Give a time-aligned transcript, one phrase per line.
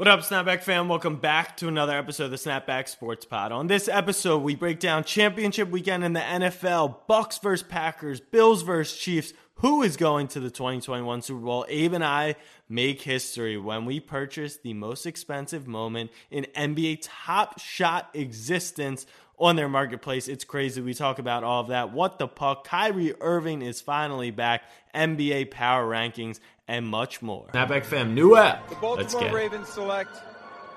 [0.00, 0.88] What up, Snapback fam?
[0.88, 3.52] Welcome back to another episode of the Snapback Sports Pod.
[3.52, 8.62] On this episode, we break down championship weekend in the NFL, Bucks versus Packers, Bills
[8.62, 11.66] versus Chiefs, who is going to the 2021 Super Bowl.
[11.68, 12.36] Abe and I
[12.66, 19.04] make history when we purchase the most expensive moment in NBA Top Shot existence
[19.40, 20.28] on their marketplace.
[20.28, 20.80] It's crazy.
[20.80, 21.92] We talk about all of that.
[21.92, 22.64] What the puck?
[22.64, 24.62] Kyrie Irving is finally back.
[24.94, 27.46] NBA power rankings and much more.
[27.52, 28.68] Snapback fam, new app.
[28.68, 30.10] The Baltimore Ravens select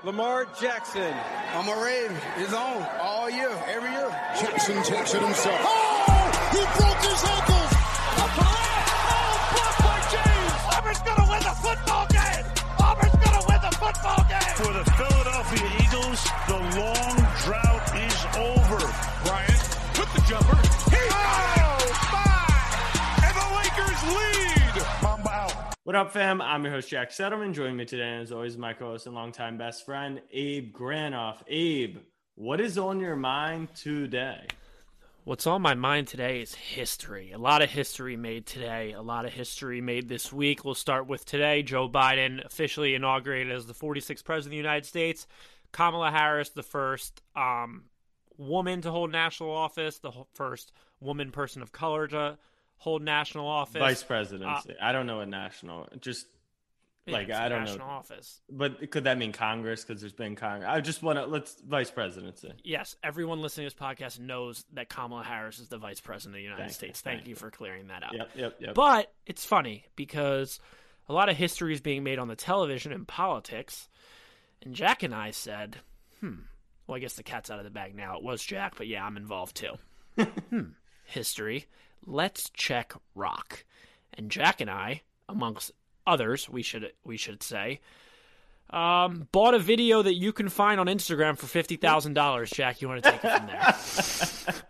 [0.04, 1.14] Lamar Jackson.
[1.54, 2.18] I'm a Raven.
[2.38, 4.10] It's on all year, every year.
[4.40, 5.60] Jackson takes it himself.
[5.62, 6.50] Oh!
[6.52, 7.72] He broke his ankles.
[8.20, 10.78] Oh, blocked by James.
[10.78, 12.46] Auburn's gonna win the football game.
[12.80, 14.56] Auburn's gonna win the football game.
[14.56, 17.23] For the Philadelphia Eagles, the long
[20.34, 20.58] jumper.
[20.90, 23.24] He oh, my!
[23.24, 25.04] And the Lakers lead.
[25.04, 25.76] Mamba out.
[25.84, 26.42] What up, fam?
[26.42, 27.54] I'm your host, Jack Settleman.
[27.54, 31.38] Joining me today, as always, my co host and longtime best friend, Abe Granoff.
[31.48, 31.98] Abe,
[32.34, 34.48] what is on your mind today?
[35.24, 37.32] What's on my mind today is history.
[37.32, 40.66] A lot of history made today, a lot of history made this week.
[40.66, 41.62] We'll start with today.
[41.62, 45.28] Joe Biden officially inaugurated as the 46th President of the United States.
[45.72, 47.84] Kamala Harris, the first um,
[48.38, 52.38] woman to hold national office, the first woman person of color to
[52.78, 53.80] hold national office.
[53.80, 54.72] Vice presidency.
[54.72, 55.88] Uh, I don't know a national.
[56.00, 56.28] Just
[57.08, 57.94] like I don't national know.
[57.94, 58.42] office.
[58.50, 59.84] But could that mean Congress?
[59.84, 60.70] Because there's been Congress.
[60.72, 62.52] I just want to let's vice presidency.
[62.64, 66.40] Yes, everyone listening to this podcast knows that Kamala Harris is the vice president of
[66.40, 67.00] the United Thank States.
[67.00, 67.36] you, Thank, thank you you.
[67.36, 68.14] for clearing that up.
[68.14, 68.74] Yep, yep, yep.
[68.74, 70.60] But it's funny because
[71.10, 73.90] a lot of history is being made on the television and politics.
[74.62, 75.78] And Jack and I said,
[76.22, 76.36] hmm,
[76.88, 78.18] well, I guess the cat's out of the bag now.
[78.18, 79.74] It was Jack, but yeah, I'm involved too.
[80.50, 80.62] hmm,
[81.06, 81.66] history.
[82.06, 83.64] Let's check rock.
[84.14, 85.72] And Jack and I, amongst
[86.06, 87.80] others, we should we should say,
[88.70, 92.50] um, bought a video that you can find on Instagram for fifty thousand dollars.
[92.50, 94.62] Jack, you want to take it from there?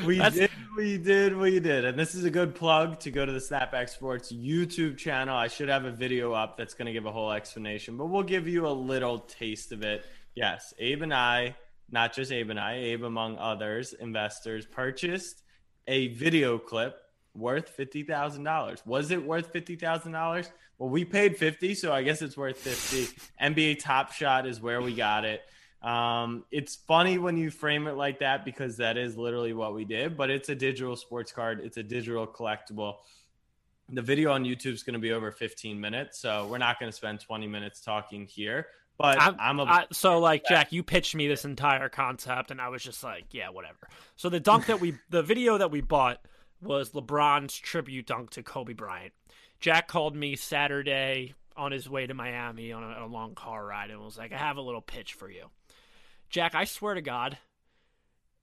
[0.06, 1.84] we That's- did, we did, we did.
[1.84, 5.36] And this is a good plug to go to the Snapback Sports YouTube channel.
[5.36, 8.22] I should have a video up that's going to give a whole explanation, but we'll
[8.22, 10.04] give you a little taste of it.
[10.34, 11.56] Yes, Abe and I,
[11.90, 15.42] not just Abe and I, Abe among others, investors, purchased
[15.86, 16.96] a video clip
[17.34, 18.82] worth fifty thousand dollars.
[18.86, 20.50] Was it worth fifty thousand dollars?
[20.78, 23.08] Well, we paid fifty, so I guess it's worth fifty.
[23.42, 25.42] NBA Top Shot is where we got it.
[25.82, 29.84] Um, it's funny when you frame it like that because that is literally what we
[29.84, 31.60] did, but it's a digital sports card.
[31.64, 32.96] It's a digital collectible.
[33.88, 36.92] The video on YouTube is going to be over 15 minutes, so we're not going
[36.92, 38.66] to spend 20 minutes talking here.
[39.00, 42.60] But I'm, I'm, a I, so like Jack, you pitched me this entire concept, and
[42.60, 43.88] I was just like, yeah, whatever.
[44.16, 46.20] So the dunk that we, the video that we bought
[46.60, 49.14] was LeBron's tribute dunk to Kobe Bryant.
[49.58, 53.90] Jack called me Saturday on his way to Miami on a, a long car ride,
[53.90, 55.46] and was like, I have a little pitch for you.
[56.28, 57.38] Jack, I swear to God,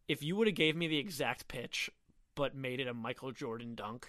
[0.08, 1.92] if you would have gave me the exact pitch
[2.34, 4.08] but made it a Michael Jordan dunk,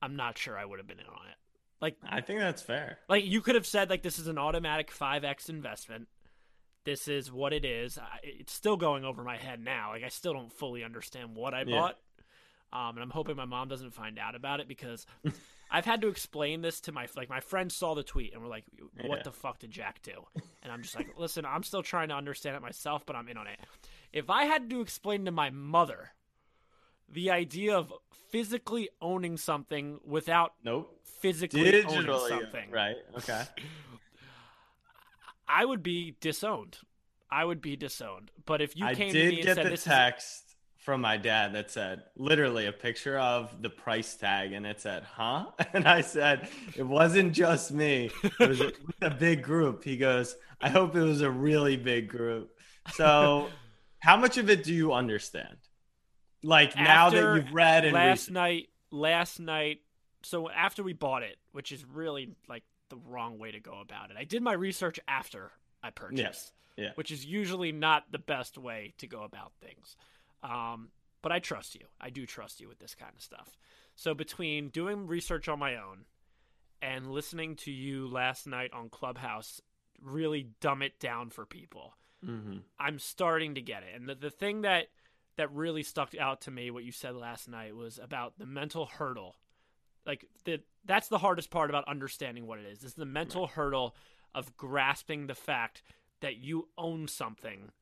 [0.00, 1.36] I'm not sure I would have been in on it.
[1.80, 2.98] Like I think that's fair.
[3.08, 6.08] like you could have said like this is an automatic 5x investment.
[6.84, 7.98] This is what it is.
[7.98, 9.90] I, it's still going over my head now.
[9.90, 11.70] Like I still don't fully understand what I Yeah.
[11.76, 11.96] bought.
[12.72, 15.04] Um, and I'm hoping my mom doesn't find out about it because
[15.70, 18.48] I've had to explain this to my like my friends saw the tweet and were
[18.48, 18.64] like,
[19.06, 19.22] "What Yeah.
[19.24, 20.24] the fuck did Jack do?"
[20.62, 23.36] And I'm just like, "Listen, I'm still trying to understand it myself, but I'm in
[23.36, 23.58] on it."
[24.12, 26.10] If I had to explain to my mother
[27.12, 27.92] the idea of
[28.30, 30.96] physically owning something without Nope.
[31.20, 32.96] physically owning uh, something, right?
[33.16, 33.42] Okay.
[35.48, 36.78] I would be disowned.
[37.30, 38.30] I would be disowned.
[38.46, 41.16] But if you I came did to me and get said the text from my
[41.16, 45.86] dad that said literally a picture of the price tag, and it said, "Huh?" And
[45.86, 48.10] I said, "It wasn't just me.
[48.22, 51.30] It was a, it was a big group." He goes, "I hope it was a
[51.30, 52.50] really big group."
[52.94, 53.48] So,
[53.98, 55.56] how much of it do you understand?
[56.42, 59.80] Like is now that you've read and last researched- night, last night.
[60.22, 64.10] So after we bought it, which is really like the wrong way to go about
[64.10, 64.16] it.
[64.18, 65.52] I did my research after
[65.82, 66.18] I purchased.
[66.18, 66.52] Yes.
[66.76, 66.90] Yeah.
[66.94, 69.96] Which is usually not the best way to go about things.
[70.42, 70.88] Um,
[71.22, 71.82] but I trust you.
[72.00, 73.56] I do trust you with this kind of stuff.
[73.94, 76.04] So between doing research on my own
[76.80, 79.60] and listening to you last night on Clubhouse
[80.02, 81.94] really dumb it down for people,
[82.24, 83.94] hmm I'm starting to get it.
[83.94, 84.86] And the, the thing that
[85.40, 88.84] that really stuck out to me, what you said last night, was about the mental
[88.84, 89.36] hurdle.
[90.06, 92.84] Like the that's the hardest part about understanding what it is.
[92.84, 93.96] Is the mental hurdle
[94.34, 95.82] of grasping the fact
[96.20, 97.72] that you own something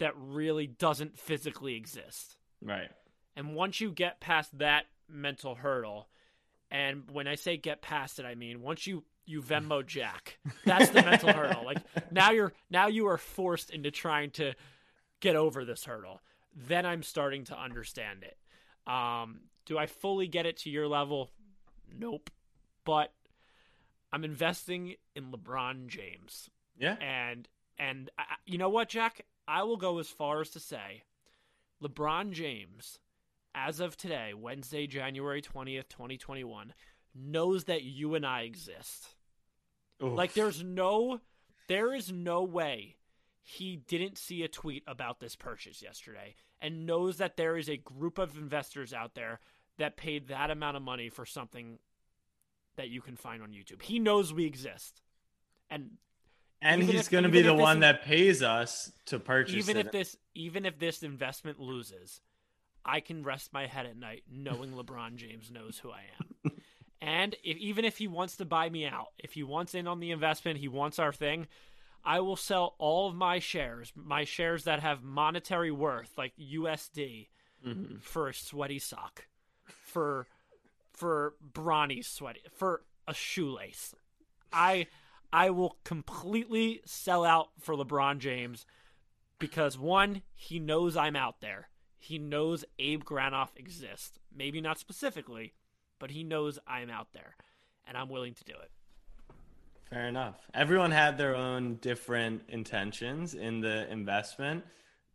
[0.00, 2.36] that really doesn't physically exist.
[2.60, 2.90] Right.
[3.36, 6.08] And once you get past that mental hurdle,
[6.72, 10.38] and when I say get past it, I mean once you you Venmo Jack.
[10.64, 11.64] That's the mental hurdle.
[11.64, 11.78] Like
[12.10, 14.54] now you're now you are forced into trying to
[15.20, 16.20] get over this hurdle.
[16.54, 18.36] Then I'm starting to understand it.
[18.90, 21.30] Um, do I fully get it to your level?
[21.98, 22.30] Nope.
[22.84, 23.12] But
[24.12, 26.50] I'm investing in LeBron James.
[26.78, 26.96] Yeah.
[27.00, 27.48] And
[27.78, 29.24] and I, you know what, Jack?
[29.48, 31.02] I will go as far as to say
[31.82, 32.98] LeBron James
[33.54, 36.74] as of today, Wednesday, January 20th, 2021,
[37.14, 39.14] knows that you and I exist.
[40.02, 40.16] Oof.
[40.16, 41.20] Like there's no
[41.68, 42.96] there is no way
[43.46, 47.76] he didn't see a tweet about this purchase yesterday and knows that there is a
[47.76, 49.38] group of investors out there
[49.76, 51.78] that paid that amount of money for something
[52.76, 53.82] that you can find on YouTube.
[53.82, 55.02] He knows we exist.
[55.68, 55.90] And
[56.62, 59.86] and he's going to be the one in- that pays us to purchase even it.
[59.86, 62.22] if this even if this investment loses,
[62.82, 66.04] I can rest my head at night knowing LeBron James knows who I
[66.46, 66.52] am.
[67.02, 70.00] and if even if he wants to buy me out, if he wants in on
[70.00, 71.46] the investment, he wants our thing,
[72.04, 77.28] I will sell all of my shares, my shares that have monetary worth like USD
[77.66, 77.96] Mm-hmm.
[78.02, 79.26] for a sweaty sock,
[79.64, 80.26] for
[80.92, 83.94] for Bronny's sweaty, for a shoelace.
[84.52, 84.86] I
[85.32, 88.66] I will completely sell out for LeBron James
[89.38, 91.70] because one, he knows I'm out there.
[91.98, 94.18] He knows Abe Granoff exists.
[94.30, 95.54] Maybe not specifically,
[95.98, 97.34] but he knows I'm out there,
[97.88, 98.70] and I'm willing to do it.
[99.90, 100.36] Fair enough.
[100.54, 104.64] Everyone had their own different intentions in the investment.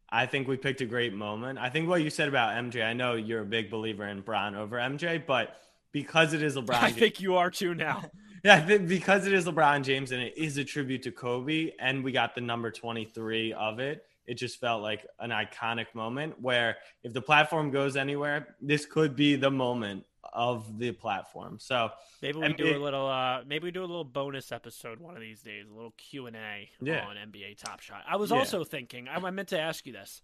[0.10, 1.60] I think we picked a great moment.
[1.60, 4.56] I think what you said about MJ, I know you're a big believer in Bron
[4.56, 5.58] over MJ, but
[5.92, 8.04] because it is LeBron, I James- think you are too now.
[8.44, 11.72] yeah, I think because it is LeBron James and it is a tribute to Kobe,
[11.80, 16.40] and we got the number 23 of it, it just felt like an iconic moment
[16.40, 21.58] where if the platform goes anywhere, this could be the moment of the platform.
[21.60, 21.90] So
[22.22, 23.08] Maybe we do a little.
[23.08, 26.28] Uh, maybe we do a little bonus episode one of these days, a little Q
[26.28, 27.06] and A Yeah.
[27.06, 28.04] on NBA Top Shot.
[28.08, 28.38] I was Yeah.
[28.38, 29.08] also thinking.
[29.08, 30.22] I, I meant to ask you this.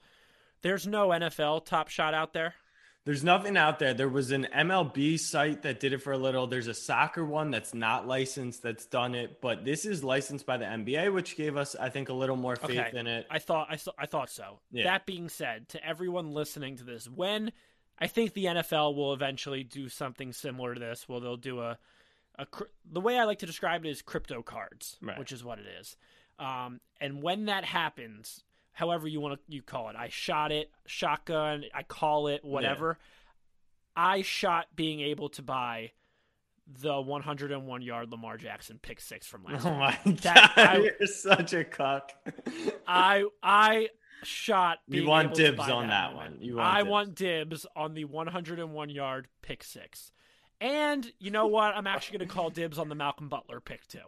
[0.62, 2.56] There's no NFL Top Shot out there.
[3.06, 3.94] There's nothing out there.
[3.94, 6.48] There was an MLB site that did it for a little.
[6.48, 10.58] There's a soccer one that's not licensed that's done it, but this is licensed by
[10.58, 12.98] the NBA, which gave us, I think, a little more faith Okay.
[12.98, 13.28] in it.
[13.30, 14.60] I thought I, thought- I thought so.
[14.72, 14.86] Yeah.
[14.86, 17.52] That being said, to everyone listening to this, when
[18.00, 21.78] I think the NFL will eventually do something similar to this, well, they'll do a,
[22.38, 22.46] a
[22.92, 25.18] the way I like to describe it is crypto cards, Right.
[25.18, 25.96] which is what it is.
[26.38, 28.44] Um, and when that happens,
[28.74, 32.98] however you want to you call it, I shot it, shotgun, I call it whatever.
[33.96, 35.92] I shot being able to buy
[36.68, 41.08] the 101 yard Lamar Jackson pick six from last Oh my That- god, I- you're
[41.08, 42.12] such a cuck.
[42.86, 43.88] I I
[44.26, 44.80] shot.
[44.88, 46.34] You want dibs on that moment.
[46.34, 46.42] one.
[46.42, 46.90] You want I dibs.
[46.90, 50.12] want dibs on the 101 yard pick six,
[50.62, 51.76] and you know what?
[51.76, 54.00] I'm actually going to call dibs on the Malcolm Butler pick too.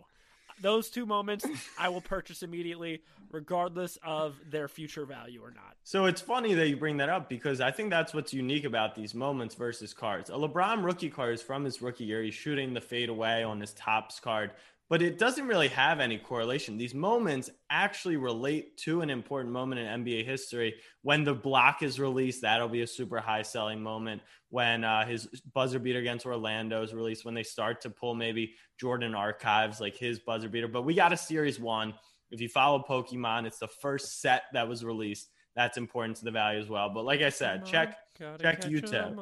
[0.59, 1.45] Those two moments
[1.77, 5.75] I will purchase immediately, regardless of their future value or not.
[5.83, 8.95] So it's funny that you bring that up because I think that's what's unique about
[8.95, 10.31] these moments versus cards.
[10.31, 12.23] A LeBron rookie card is from his rookie year.
[12.23, 14.51] He's shooting the fade away on his tops card,
[14.89, 16.78] but it doesn't really have any correlation.
[16.78, 20.75] These moments actually relate to an important moment in NBA history.
[21.01, 24.22] When the block is released, that'll be a super high selling moment.
[24.50, 28.54] When uh, his buzzer beater against Orlando is released, when they start to pull maybe
[28.80, 30.69] Jordan archives like his buzzer beater.
[30.69, 31.94] But we got a series one.
[32.31, 35.29] If you follow Pokemon, it's the first set that was released.
[35.56, 36.89] That's important to the value as well.
[36.89, 37.98] But like I said, check
[38.41, 39.15] check YouTube.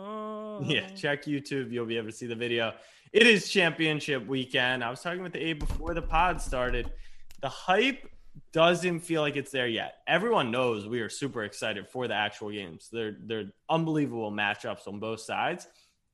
[0.67, 1.72] Yeah, check YouTube.
[1.72, 2.74] You'll be able to see the video.
[3.15, 4.84] It is championship weekend.
[4.84, 6.91] I was talking with the A before the pod started.
[7.39, 8.10] The hype
[8.51, 10.00] doesn't feel like it's there yet.
[10.05, 12.89] Everyone knows we are super excited for the actual games.
[12.91, 15.65] They're they're unbelievable matchups on both sides.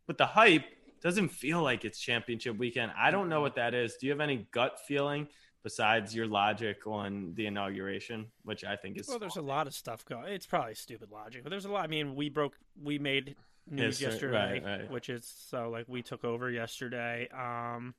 [0.06, 0.66] But the hype
[1.02, 2.92] doesn't feel like it's championship weekend.
[2.96, 3.96] I don't know what that is.
[4.00, 5.28] Do you have any gut feeling
[5.64, 9.74] besides your logic on the inauguration, which I think is Well, there's a lot of
[9.74, 10.32] stuff going.
[10.32, 11.84] It's probably stupid logic, but there's a lot.
[11.84, 13.36] I mean, we broke, we made
[13.70, 14.92] news History, yesterday, right, right.
[14.92, 17.28] which is so like we took over yesterday.
[17.30, 17.94] Um,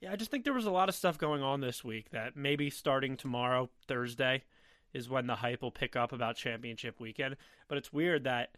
[0.00, 2.36] yeah, I just think there was a lot of stuff going on this week that
[2.36, 4.44] maybe starting tomorrow, Thursday,
[4.92, 7.36] is when the hype will pick up about championship weekend.
[7.68, 8.50] But it's weird that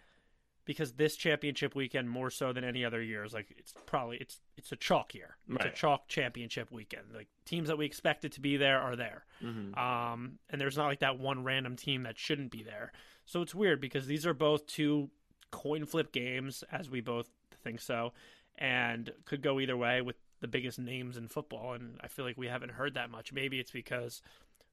[0.67, 4.41] because this championship weekend more so than any other year is like it's probably it's
[4.57, 5.37] it's a chalk year.
[5.49, 7.05] It's a chalk championship weekend.
[7.15, 9.25] Like teams that we expected to be there are there.
[9.43, 9.79] Mhm.
[9.79, 12.93] Um, and there's not like that one random team that shouldn't be there.
[13.25, 15.11] So it's weird because these are both two
[15.57, 17.31] coin flip games, as we both
[17.65, 18.13] think so,
[18.59, 21.73] and could go either way with the biggest names in football.
[21.73, 23.33] And I feel like we haven't heard that much.
[23.33, 24.21] Maybe it's because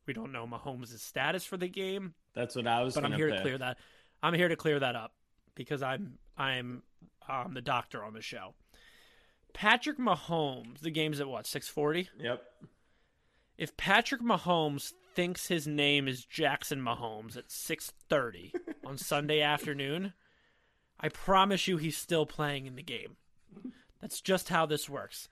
[0.05, 2.95] we don't know Mahomes' status for the game, That's what I was.
[2.95, 3.77] but I'm here to clear that.
[4.21, 5.13] I'm here to clear that up
[5.55, 6.83] because I'm I'm
[7.29, 8.53] um, the doctor on the show.
[9.53, 12.09] Patrick Mahomes, the game's at what, 640?
[12.19, 12.43] Yep.
[13.57, 18.51] If Patrick Mahomes thinks his name is Jackson Mahomes at 6:30
[18.85, 20.13] on Sunday afternoon,
[21.03, 23.17] I promise you he's still playing in the game.
[24.01, 25.27] That's just how this works.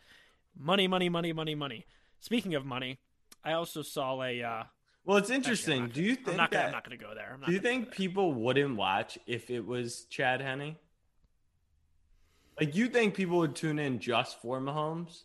[0.58, 1.86] Money, money, money, money, money.
[2.20, 3.00] Speaking of money,
[3.44, 4.64] I also saw a uh
[5.06, 5.88] Well, it's interesting.
[5.88, 7.38] Do you think I'm not gonna, that, I'm not going to go there.
[7.46, 10.76] Do you think people wouldn't watch if it was Chad Henne?
[12.60, 15.24] Like you think people would tune in just for Mahomes?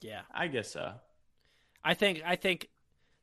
[0.00, 0.22] Yeah.
[0.34, 0.92] I guess so.
[1.84, 2.68] I think I think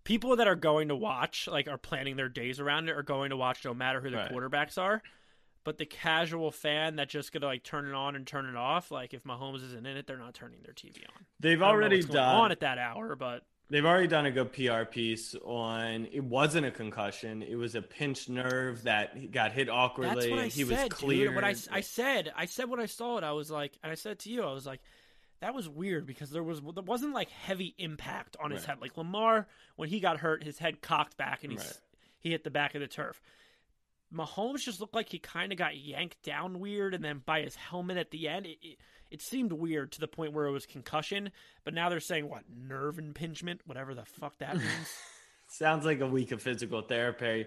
[0.05, 3.29] people that are going to watch, like are planning their days around it, are going
[3.29, 4.31] to watch no matter who the Right.
[4.31, 5.01] quarterbacks are.
[5.63, 8.91] But the casual fan that just gonna like turn it on and turn it off,
[8.91, 11.25] like if Mahomes isn't in it, they're not turning their TV on.
[11.39, 14.31] They've I don't know already done on at that hour, but They've already done a
[14.31, 17.41] good PR piece on it wasn't a concussion.
[17.41, 20.13] It was a pinched nerve that got hit awkwardly.
[20.15, 20.91] that's what I he said.
[20.91, 21.27] was clear.
[21.27, 21.35] Dude.
[21.35, 23.95] What I, I said, I said when I saw it, I was like, and I
[23.95, 24.81] said to you, I was like,
[25.39, 28.69] that was weird because there was there wasn't like heavy impact on his Right.
[28.71, 28.81] head.
[28.81, 31.77] Like Lamar, when he got hurt, his head cocked back and he Right.
[32.19, 33.21] he hit the back of the turf.
[34.13, 37.55] Mahomes just looked like he kind of got yanked down weird, and then by his
[37.55, 38.77] helmet at the end, it, it
[39.11, 41.31] it seemed weird to the point where it was concussion.
[41.63, 44.93] But now they're saying what nerve impingement, whatever the fuck that means.
[45.47, 47.45] Sounds like a week of physical therapy.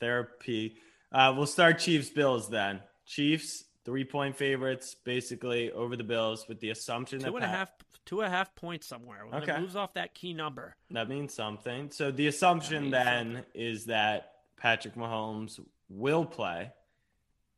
[0.00, 0.76] Therapy.
[1.10, 2.80] Uh, we'll start Chiefs Bills then.
[3.06, 7.48] Chiefs three point favorites, basically over the Bills, with the assumption that two and a
[7.48, 7.70] Pat- half,
[8.04, 9.24] two and a half points somewhere.
[9.26, 9.54] When Okay.
[9.54, 10.76] it moves off that key number.
[10.90, 11.90] That means something.
[11.90, 16.72] So the assumption means then is that Patrick Mahomes will play.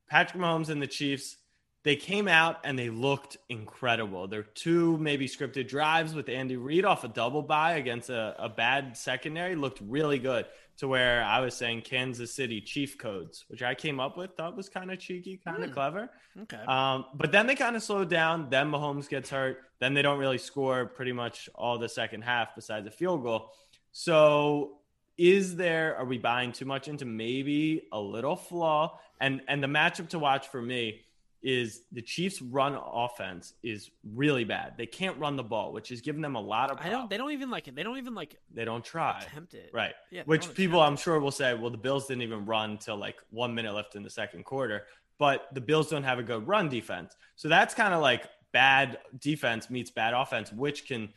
[0.09, 1.37] Patrick Mahomes and the Chiefs,
[1.83, 4.29] they came out and they looked incredible.
[4.29, 8.49] Their two maybe scripted drives with Andy Reid off a double bye against a, a
[8.49, 10.47] bad secondary looked really good.
[10.79, 14.57] To where I was saying Kansas City Chief codes, which I came up with, thought
[14.57, 16.09] was kind of cheeky, kind of clever.
[16.41, 16.57] Okay.
[16.57, 18.49] Um, but then they kind of slowed down.
[18.49, 19.59] Then Mahomes gets hurt.
[19.79, 23.51] Then they don't really score pretty much all the second half besides a field goal.
[23.93, 24.79] So
[25.21, 28.99] is there are we buying too much into maybe a little flaw?
[29.21, 31.03] And and the matchup to watch for me
[31.43, 34.75] is the Chiefs run offense is really bad.
[34.79, 37.11] They can't run the ball, which is giving them a lot of I don't.
[37.11, 37.77] They don't even like it.
[37.77, 39.21] They don't even like they don't try.
[39.21, 39.71] attempt it.
[39.75, 39.93] Right.
[40.11, 43.17] Yeah, Which people I'm sure will say, well, the Bills didn't even run till like
[43.31, 44.87] one minute left in the second quarter,
[45.19, 47.15] but the Bills don't have a good run defense.
[47.37, 51.11] So that's kind of like bad defense meets bad offense, which can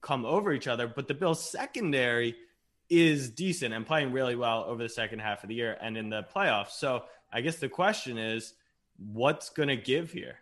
[0.00, 0.88] come over each other.
[0.88, 2.36] But the Bills secondary
[2.90, 6.10] is decent and playing really well over the second half of the year and in
[6.10, 6.70] the playoffs.
[6.72, 8.52] So I guess the question is,
[8.98, 10.36] what's going to give here?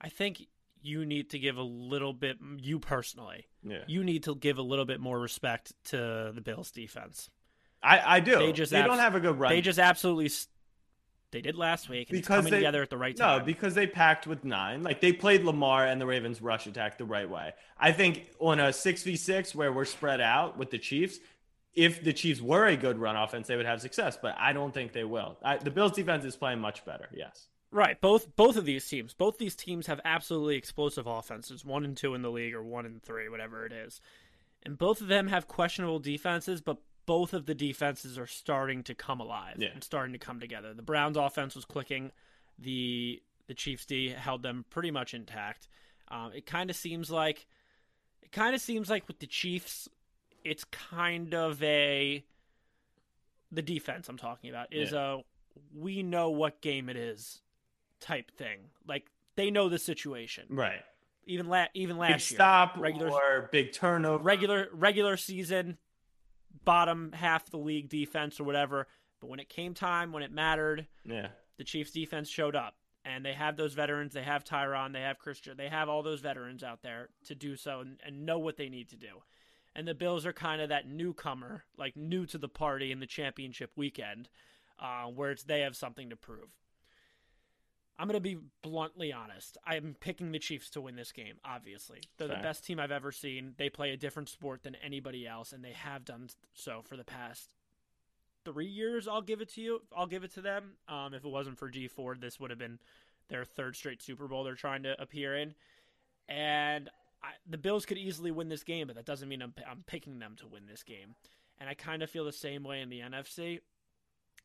[0.00, 0.42] I think
[0.82, 2.36] you need to give a little bit.
[2.58, 3.84] You personally, Yeah.
[3.86, 7.30] you need to give a little bit more respect to the Bills' defense.
[7.82, 8.38] I, I do.
[8.38, 9.50] They just they abs- don't have a good run.
[9.52, 10.30] They just absolutely.
[11.34, 13.40] They did last week, and it's coming they, together at the right time.
[13.40, 14.84] No, because they packed with nine.
[14.84, 17.52] Like they played Lamar and the Ravens rush attack the right way.
[17.76, 21.18] I think on a six v six where we're spread out with the Chiefs,
[21.74, 24.16] if the Chiefs were a good run offense, they would have success.
[24.20, 25.36] But I don't think they will.
[25.42, 27.08] I, the Bills defense is playing much better.
[27.12, 27.48] Yes.
[27.72, 31.96] Right, both both of these teams, both these teams have absolutely explosive offenses, one and
[31.96, 34.00] two in the league, or one and three, whatever it is,
[34.62, 36.76] and both of them have questionable defenses, but
[37.06, 39.68] both of the defenses are starting to come alive Yeah.
[39.72, 40.72] and starting to come together.
[40.74, 42.12] The Browns' offense was clicking,
[42.58, 45.68] the the Chiefs' D held them pretty much intact.
[46.08, 47.46] Um, it kind of seems like
[48.22, 49.88] it kind of seems like with the Chiefs,
[50.44, 52.24] it's kind of a
[53.52, 55.22] the defense I'm talking about is a
[55.74, 57.42] we know what game it is
[58.00, 58.70] type thing.
[58.86, 59.06] Like
[59.36, 60.46] they know the situation.
[60.48, 60.80] Right.
[61.26, 64.22] Even la- even Big last year, stop regular or big turnover.
[64.22, 65.78] regular regular season,
[66.64, 68.86] bottom half the league defense or whatever.
[69.20, 71.28] But when it came time, when it mattered, Yeah.
[71.56, 72.76] the Chiefs defense showed up.
[73.06, 74.14] And they have those veterans.
[74.14, 74.92] They have Tyrann.
[74.94, 75.56] They have Christian.
[75.58, 78.70] They have all those veterans out there to do so and, and know what they
[78.70, 79.22] need to do.
[79.76, 83.06] And the Bills are kind of that newcomer, like new to the party in the
[83.06, 84.30] championship weekend,
[84.78, 86.48] uh, where it's they have something to prove.
[87.98, 89.56] I'm going to be bluntly honest.
[89.64, 92.00] I'm picking the Chiefs to win this game, obviously.
[92.18, 93.54] They're the best team I've ever seen.
[93.56, 97.04] They play a different sport than anybody else, and they have done so for the
[97.04, 97.50] past
[98.44, 99.06] three years.
[99.06, 99.82] I'll give it to you.
[99.96, 100.72] I'll give it to them.
[100.88, 102.80] Um, if it wasn't for Dee Ford, this would have been
[103.28, 105.54] their third straight Super Bowl they're trying to appear in.
[106.28, 106.90] And
[107.22, 110.18] I, the Bills could easily win this game, but that doesn't mean I'm, I'm picking
[110.18, 111.14] them to win this game.
[111.58, 113.60] And I kind of feel the same way in the NFC.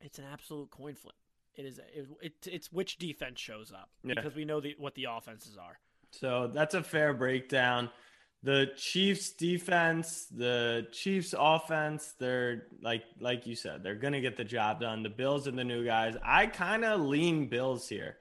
[0.01, 1.15] It's an absolute coin flip.
[1.55, 1.79] It is.
[1.93, 4.13] It, it, it's which defense shows up Yeah.
[4.15, 5.77] because we know the, what the offenses are.
[6.11, 7.89] So that's a fair breakdown.
[8.41, 14.45] The Chiefs defense, the Chiefs offense, they're like like you said, they're gonna get the
[14.45, 15.03] job done.
[15.03, 16.15] The Bills and the new guys.
[16.23, 18.15] I kind of lean Bills here.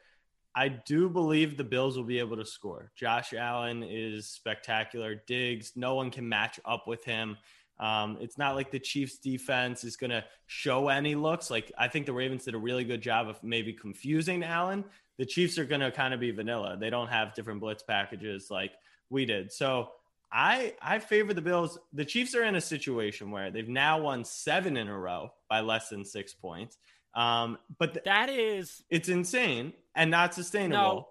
[0.57, 2.91] I do believe the Bills will be able to score.
[2.97, 5.15] Josh Allen is spectacular.
[5.29, 7.37] Diggs, no one can match up with him.
[7.81, 11.51] Um, it's not like the Chiefs defense is going to show any looks.
[11.51, 14.85] Like I think the Ravens did a really good job of maybe confusing Allen.
[15.19, 16.77] The Chiefs are going to kind of be vanilla.
[16.79, 18.73] They don't have different blitz packages like
[19.11, 19.53] we did.
[19.53, 19.91] So
[20.31, 21.79] I I favor the Bills.
[21.93, 25.61] The Chiefs are in a situation where they've now won seven in a row by
[25.61, 26.79] less than six points.
[27.15, 30.83] Um, but th- that is it's insane and not sustainable.
[30.83, 31.09] No,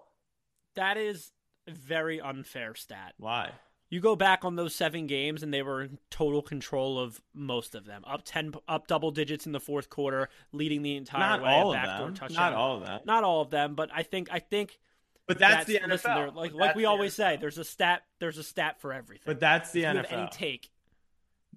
[0.76, 1.32] that is
[1.68, 3.14] a very unfair stat.
[3.18, 3.52] Why?
[3.90, 7.74] You go back on those seven games, and they were in total control of most
[7.74, 8.04] of them.
[8.06, 11.50] Up ten, up double digits in the fourth quarter, leading the entire not way.
[11.50, 12.14] All of them.
[12.14, 12.52] touchdown.
[12.52, 13.00] Not all of them.
[13.06, 14.80] Not all of them, but I think I think.
[15.26, 15.90] But that's, that's the NFL.
[16.26, 17.16] Listen, like like we always NFL.
[17.16, 18.04] say, there's a stat.
[18.20, 19.24] There's a stat for everything.
[19.26, 20.12] But that's the if NFL.
[20.12, 20.70] any take.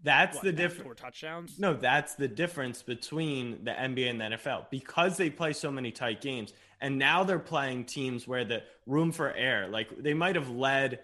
[0.03, 0.85] That's what, the difference.
[0.85, 1.59] Four touchdowns.
[1.59, 5.91] No, that's the difference between the NBA and the NFL because they play so many
[5.91, 10.37] tight games, and now they're playing teams where the room for error, like they might
[10.37, 11.01] have led,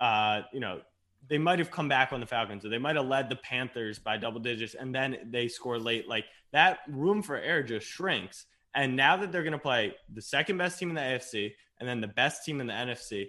[0.00, 0.80] uh, you know,
[1.28, 3.98] they might have come back on the Falcons, or they might have led the Panthers
[3.98, 6.08] by double digits, and then they score late.
[6.08, 8.46] Like that room for error just shrinks.
[8.74, 11.88] And now that they're going to play the second best team in the AFC and
[11.88, 13.28] then the best team in the NFC,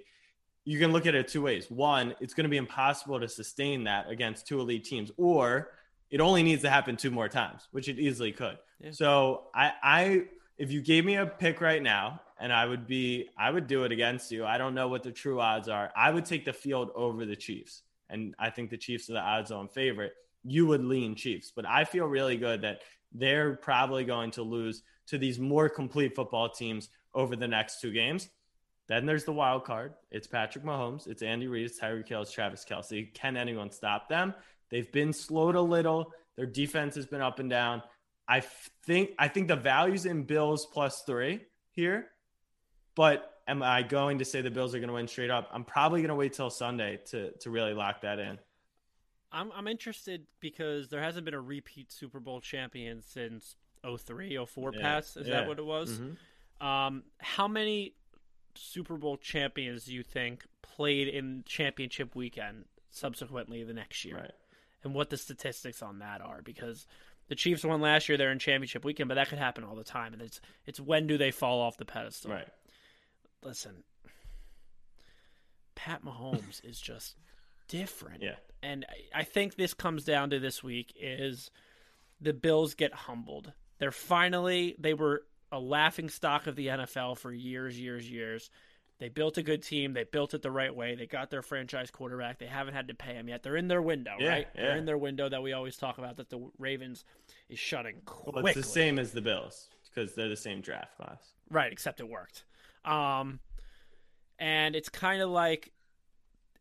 [0.66, 1.70] you can look at it two ways.
[1.70, 5.72] One, it's going to be impossible to sustain that against two elite teams, or
[6.12, 8.58] it only needs to happen two more times, which it easily could.
[8.80, 8.92] Yeah.
[8.92, 10.24] So I, I,
[10.60, 13.86] if you gave me a pick right now, and I would be, I would do
[13.86, 14.46] it against you.
[14.46, 15.90] I don't know what the true odds are.
[15.96, 19.22] I would take the field over the Chiefs, and I think the Chiefs are the
[19.22, 20.14] odds-on favorite.
[20.44, 22.82] You would lean Chiefs, but I feel really good that
[23.14, 27.92] they're probably going to lose to these more complete football teams over the next two
[27.92, 28.30] games.
[28.88, 29.94] Then there's the wild card.
[30.12, 31.08] It's Patrick Mahomes.
[31.08, 31.68] It's Andy Reid.
[31.68, 33.14] It's Tyreek Travis Kelce.
[33.14, 34.34] Can anyone stop them?
[34.70, 36.12] They've been slowed a little.
[36.36, 37.82] Their defense has been up and down.
[38.32, 38.42] I
[38.86, 42.08] think I think the value's in Bills plus three here,
[42.96, 45.50] but am I going to say the Bills are going to win straight up?
[45.52, 48.38] I'm probably going to wait till Sunday to to really lock that in.
[49.32, 54.74] I'm I'm interested because there hasn't been a repeat Super Bowl champion since 03, 04
[54.76, 54.82] Yeah.
[54.82, 55.18] pass.
[55.18, 55.34] Is Yeah.
[55.42, 56.00] that what it was?
[56.00, 56.18] Mhm.
[56.66, 57.96] Um, how many
[58.56, 64.18] Super Bowl champions do you think played in championship weekend subsequently the next year?
[64.18, 64.32] Right.
[64.84, 66.42] And what the statistics on that are?
[66.42, 66.88] Because
[67.30, 69.84] the Chiefs won last year; they're in championship weekend, but that could happen all the
[69.84, 70.14] time.
[70.14, 72.32] And it's it's when do they fall off the pedestal?
[72.32, 72.48] Right.
[73.44, 73.84] Listen,
[75.76, 77.16] Pat Mahomes is just
[77.68, 78.22] different.
[78.22, 78.36] Yeah.
[78.62, 81.50] And I- I think this comes down to this week is
[82.20, 83.54] the Bills get humbled.
[83.80, 88.50] They're finally they were a laughing stock of the NFL for years, years, years.
[89.00, 89.94] They built a good team.
[89.94, 90.94] They built it the right way.
[90.96, 92.38] They got their franchise quarterback.
[92.38, 93.44] They haven't had to pay him yet.
[93.44, 94.48] They're in their window, Yeah, right?
[94.54, 94.62] yeah.
[94.62, 97.06] They're in their window that we always talk about that the Ravens
[97.48, 98.44] is shutting quickly.
[98.44, 101.34] Well, it's the same as the Bills because they're the same draft class.
[101.50, 102.44] Right, except it worked.
[102.84, 103.40] Um,
[104.38, 105.72] and it's kind of like,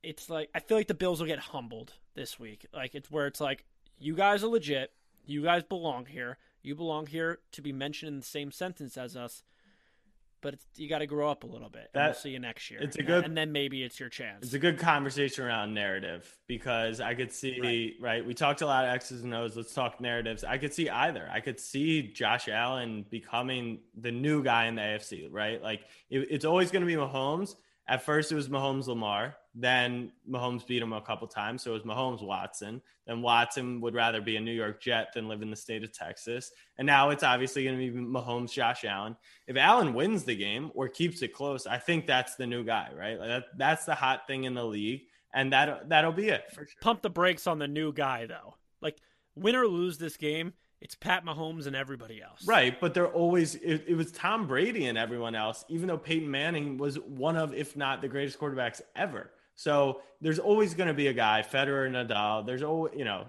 [0.05, 2.67] it's like I feel like the Bills will get humbled this week.
[2.73, 3.65] Like it's where it's like,
[3.99, 4.93] you guys are legit.
[5.27, 6.39] You guys belong here.
[6.63, 9.43] You belong here to be mentioned in the same sentence as us.
[10.41, 11.91] But it's, you got to grow up a little bit.
[11.95, 12.81] and we'll see you next year.
[12.81, 14.45] it's a good- and then maybe it's your chance.
[14.45, 18.25] It's a good conversation around narrative because I could see, right.
[18.25, 19.57] We talked a lot of X's and O's.
[19.57, 20.45] Let's talk narratives.
[20.45, 21.29] I could see either.
[21.33, 25.61] I could see Josh Allen becoming the new guy in the AFC, right?
[25.63, 27.57] Like it, it's always going to be Mahomes.
[27.91, 29.35] At first, it was Mahomes Lamar.
[29.55, 31.63] Then Mahomes beat him a couple times.
[31.63, 32.81] So it was Mahomes Watson.
[33.07, 35.93] Then Watson would rather be a New York Jet than live in the state of
[35.93, 36.51] Texas.
[36.77, 39.17] And now it's obviously going to be Mahomes, Josh Allen.
[39.47, 42.91] If Allen wins the game or keeps it close, I think that's the new guy,
[42.97, 43.19] right?
[43.19, 45.03] Like that, that's the hot thing in the league.
[45.35, 46.81] And that, that'll be it for sure.
[46.81, 48.55] Pump the brakes on the new guy, though.
[48.81, 48.99] Like,
[49.35, 52.47] win or lose this game, it's Pat Mahomes and everybody else.
[52.47, 56.31] Right, but they're always it, it was Tom Brady and everyone else, even though Peyton
[56.31, 59.31] Manning was one of, if not the greatest quarterbacks ever.
[59.59, 62.47] So there's always going to be a guy, Federer, Nadal.
[62.47, 63.27] There's always, you know,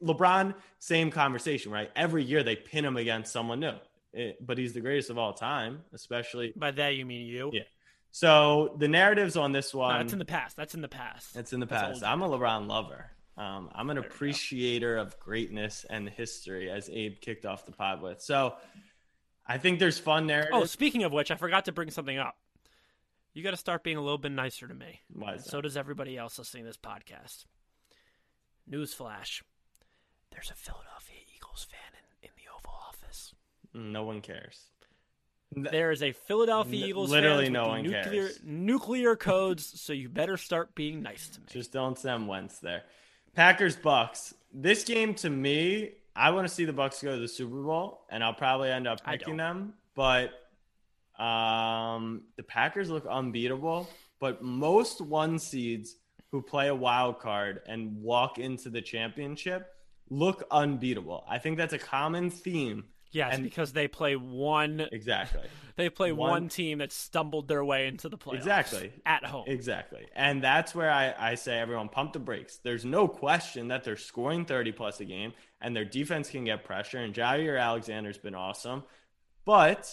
[0.00, 1.90] LeBron, same conversation, right?
[1.96, 3.74] Every year they pin him against someone new,
[4.12, 6.52] It- but he's the greatest of all time, especially.
[6.54, 7.50] By that you mean you?
[7.52, 7.62] Yeah.
[8.12, 10.56] So the narratives on this No, one, that's in the past.
[10.56, 11.34] That's in the past.
[11.34, 12.04] it's in the past.
[12.04, 13.10] I'm a LeBron lover.
[13.36, 18.02] Um, I'm an There appreciator of greatness and history, as Abe kicked off the pod
[18.02, 18.20] with.
[18.20, 18.54] So
[19.48, 20.52] I think there's fun narratives.
[20.62, 22.36] Oh, speaking of which, I forgot to bring something up.
[23.34, 25.00] You got to start being a little bit nicer to me.
[25.12, 27.46] Why so does everybody else listening to this podcast.
[28.70, 29.42] Newsflash:
[30.30, 33.34] There's a Philadelphia Eagles fan in, in the Oval Office.
[33.74, 34.66] no one cares.
[35.54, 38.40] There is a Philadelphia Eagles literally no one nuclear cares.
[38.42, 39.80] nuclear codes.
[39.80, 41.46] So you better start being nice to me.
[41.50, 42.84] Just don't send Wentz there.
[43.34, 44.34] Packers Bucks.
[44.52, 48.02] This game to me, I want to see the Bucks go to the Super Bowl,
[48.10, 49.74] and I'll probably end up picking them.
[49.94, 50.30] But
[51.22, 53.88] Um, the Packers look unbeatable,
[54.20, 55.96] but most one seeds
[56.30, 59.68] who play a wild card and walk into the championship
[60.10, 61.24] look unbeatable.
[61.28, 62.84] I think that's a common theme.
[63.12, 64.80] Yes, And- because they play one.
[64.92, 65.42] Exactly.
[65.74, 68.34] They play one, One- team that stumbled their way into the playoffs.
[68.34, 68.92] Exactly.
[69.06, 69.44] At home.
[69.46, 70.06] Exactly.
[70.14, 72.58] And that's where I, I say everyone pump the brakes.
[72.62, 75.32] There's no question that they're scoring 30 plus a game
[75.62, 76.98] and their defense can get pressure.
[76.98, 78.82] And Jaire Alexander's been awesome,
[79.46, 79.88] but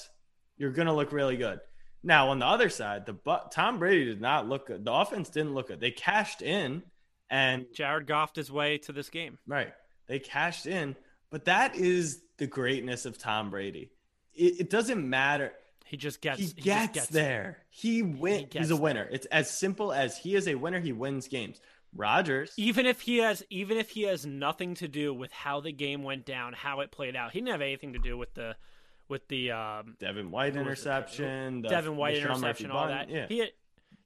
[0.60, 1.60] you're going to look really good.
[2.04, 4.86] Now, on the other side, the but Tom Brady did not look good.
[4.86, 5.80] The offense didn't look good.
[5.80, 6.84] They cashed in
[7.30, 9.38] and Jared goffed his way to this game.
[9.48, 9.74] Right.
[10.08, 10.96] They cashed in,
[11.30, 13.92] but that is the greatness of Tom Brady.
[14.34, 15.52] It, it doesn't matter.
[15.86, 16.40] He just gets.
[16.40, 17.58] He just gets, gets there.
[17.70, 18.48] He wins.
[18.52, 18.82] gets He's a there.
[18.82, 19.08] winner.
[19.12, 20.80] It's as simple as he is a winner.
[20.80, 21.60] He wins games.
[21.96, 22.54] Rodgers.
[22.58, 26.04] Even if he has, even if he has nothing to do with how the game
[26.04, 28.56] went down, how it played out, he didn't have anything to do with the,
[29.10, 30.72] with the um, Devin White who was it?
[30.72, 31.62] interception.
[31.64, 33.10] the- Devin White interception, all that.
[33.10, 33.26] Yeah.
[33.28, 33.50] He had,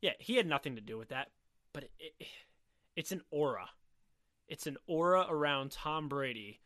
[0.02, 1.30] yeah, he had nothing to do with that.
[1.74, 2.28] But it, it,
[2.96, 3.70] it's an aura.
[4.48, 6.60] It's an aura around Tom Brady,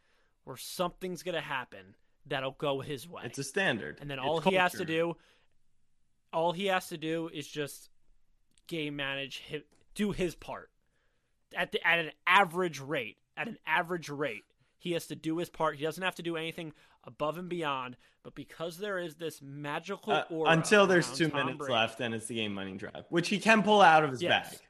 [0.45, 1.95] where something's gonna happen
[2.25, 3.23] that'll go his way.
[3.25, 3.97] It's a standard.
[4.01, 5.15] and then It's all he has to do,
[6.33, 7.89] all he has to do is just
[8.67, 9.43] game manage,
[9.95, 10.69] do his part
[11.55, 13.17] at the, at an average rate.
[13.37, 14.45] At an average rate,
[14.79, 15.77] he has to do his part.
[15.77, 16.73] He doesn't have to do anything
[17.07, 17.95] above and beyond.
[18.23, 22.13] But because there is this magical Uh, until there's two Tom minutes Brady- left and
[22.13, 24.51] it's the game winning drive, which he can pull out of his Yes.
[24.57, 24.67] bag.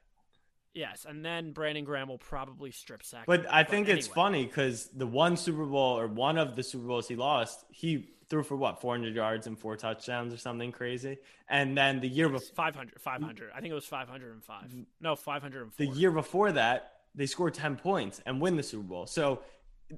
[0.74, 3.26] Yes, and then Brandon Graham will probably strip sack.
[3.26, 3.52] But.
[3.52, 4.14] I think it's anyway.
[4.16, 8.14] funny because the one Super Bowl or one of the Super Bowls he lost, he
[8.30, 11.18] threw for what 400 yards and four touchdowns or something crazy.
[11.50, 13.52] And then the year before, 500, 500.
[13.56, 14.76] I think it was 505.
[15.02, 15.72] No, 504.
[15.78, 19.08] the year before that, they scored 10 points and win the Super Bowl.
[19.08, 19.42] So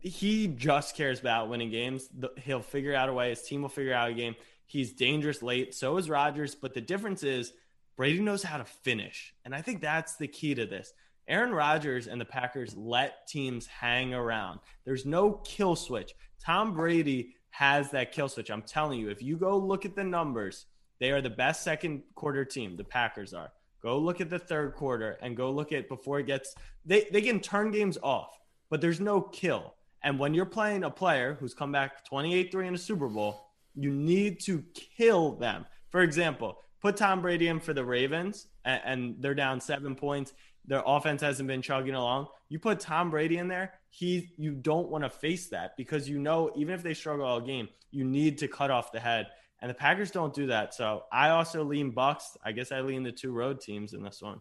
[0.02, 2.08] he just cares about winning games.
[2.18, 3.30] The- He'll figure out a way.
[3.30, 4.36] His team will figure out a game.
[4.66, 5.74] He's dangerous late.
[5.74, 6.56] So is Rodgers.
[6.56, 7.54] But the difference is
[7.98, 9.34] Brady knows how to finish.
[9.46, 10.94] And I think that's the key to this.
[11.28, 14.60] Aaron Rodgers and the Packers let teams hang around.
[14.86, 16.14] There's no kill switch.
[16.44, 18.50] Tom Brady has that kill switch.
[18.50, 20.66] I'm telling you, if you go look at the numbers,
[21.00, 22.78] they are the best second quarter team.
[22.78, 23.52] The Packers are.
[23.82, 27.22] Go look at the third quarter and go look at before it gets they, they
[27.22, 28.38] can turn games off,
[28.70, 29.74] but there's no kill.
[30.04, 33.92] And when you're playing a player who's come back 28-3 in a Super Bowl, you
[33.92, 35.66] need to kill them.
[35.90, 40.34] For example, put Tom Brady in for the Ravens and, and they're down seven points.
[40.66, 42.28] Their offense hasn't been chugging along.
[42.48, 46.20] You put Tom Brady in there, he you don't want to face that because you
[46.20, 49.28] know even if they struggle all game, you need to cut off the head.
[49.62, 50.74] And the Packers don't do that.
[50.74, 52.38] So I also lean Bucks.
[52.44, 54.40] I guess I lean the two road teams in this one.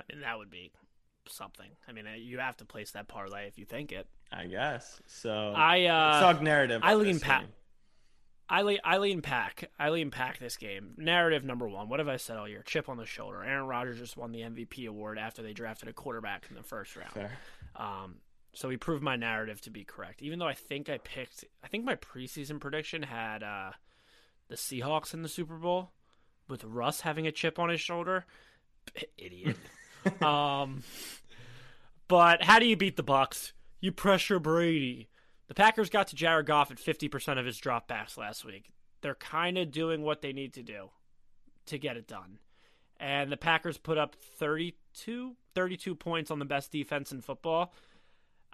[0.00, 0.72] I mean, that would be
[1.30, 1.70] something.
[1.88, 4.06] I mean, you have to place that parlay if you think it.
[4.32, 5.00] I guess.
[5.06, 6.82] So I uh, talk narrative.
[6.84, 7.40] I on lean this Pat.
[7.42, 7.50] game.
[8.50, 9.70] I lean, I lean pack.
[9.78, 10.94] I lean pack this game.
[10.96, 11.88] Narrative number one.
[11.88, 12.62] What have I said all year?
[12.64, 13.44] Chip on the shoulder.
[13.44, 16.96] Aaron Rodgers just won the MVP award after they drafted a quarterback in the first
[16.96, 17.12] round.
[17.12, 17.30] Fair.
[17.76, 18.16] Um,
[18.54, 20.22] so he proved my narrative to be correct.
[20.22, 23.72] Even though I think I picked, I think my preseason prediction had uh,
[24.48, 25.90] the Seahawks in the Super Bowl
[26.48, 28.24] with Russ having a chip on his shoulder.
[29.18, 29.56] Idiot.
[30.22, 30.82] um,
[32.08, 33.52] but how do you beat the Bucks?
[33.80, 35.08] You pressure Brady.
[35.46, 38.70] The Packers got to Jared Goff at 50% of his dropbacks last week.
[39.00, 40.90] They're kind of doing what they need to do
[41.66, 42.38] to get it done.
[43.00, 47.72] And the Packers put up 32, 32 points on the best defense in football.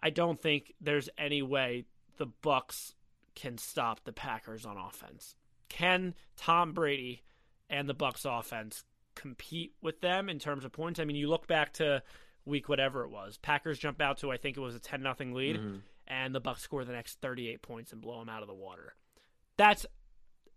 [0.00, 1.84] I don't think there's any way
[2.18, 2.94] the Bucks
[3.34, 5.34] can stop the Packers on offense.
[5.68, 7.22] Can Tom Brady
[7.70, 11.00] and the Bucks offense compete with them in terms of points?
[11.00, 12.02] I mean, you look back to
[12.44, 13.38] week whatever it was.
[13.38, 15.60] Packers jump out to I think it was a 10 nothing lead
[16.06, 18.94] and the Bucks score the next 38 points and blow them out of the water.
[19.56, 19.86] That's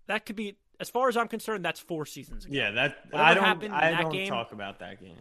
[0.07, 2.53] that could be as far as I'm concerned that's 4 seasons ago.
[2.55, 3.43] Yeah, that Whatever I don't.
[3.43, 5.15] happened in I that don't game- talk about that game.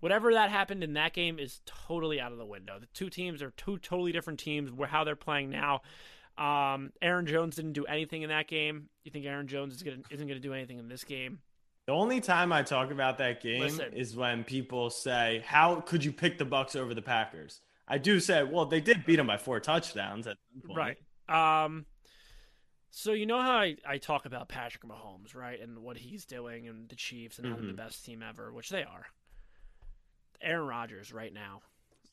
[0.00, 2.78] whatever that happened in that game is totally out of the window.
[2.80, 4.72] The two teams are two totally different teams.
[4.72, 5.82] Where how they're playing now.
[6.38, 8.88] Um, Aaron Jones didn't do anything in that game.
[9.04, 11.40] You think Aaron Jones is gonna, isn't going to do anything in this game?
[11.86, 13.92] The only time I talk about that game Listen.
[13.92, 18.20] is when people say, "How could you pick the Bucks over the Packers?" I do
[18.20, 20.96] say, "Well, they did beat them by four touchdowns at some point."
[21.28, 21.64] Right.
[21.64, 21.86] Um.
[22.90, 26.68] So you know how I, I talk about Patrick Mahomes, right, and what he's doing,
[26.68, 29.06] and the Chiefs, and how they're the best team ever, which they are.
[30.42, 31.62] Aaron Rodgers, right now,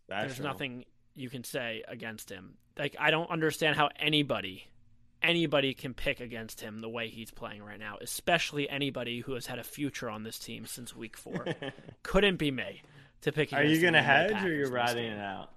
[0.08, 2.56] there's nothing you can say against him.
[2.78, 4.68] Like I don't understand how anybody
[5.22, 9.46] anybody can pick against him the way he's playing right now, especially anybody who has
[9.46, 11.46] had a future on this team since week 4.
[12.04, 12.82] Couldn't be me
[13.22, 15.52] to pick Are you gonna hedge or you're riding it out?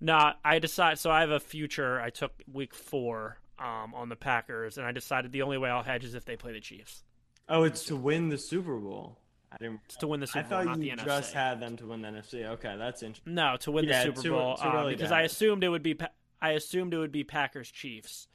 [0.00, 4.16] Nah, I decide so I have a future I took week 4 um, on the
[4.16, 7.02] Packers, and I decided the only way I'll hedge is if they play the Chiefs.
[7.48, 9.18] Oh, it's to win the Super Bowl.
[9.52, 9.80] I didn't.
[9.84, 10.58] It's to win the Super Bowl.
[10.58, 11.34] I thought not you the just NFC.
[11.34, 12.44] had them to win the NFC.
[12.44, 13.34] Okay, that's interesting.
[13.34, 15.18] No, to win Yeah, the Super to- Bowl to uh, because down.
[15.20, 16.08] I assumed it would be Pa-
[16.42, 18.26] I assumed it would be Packers Chiefs,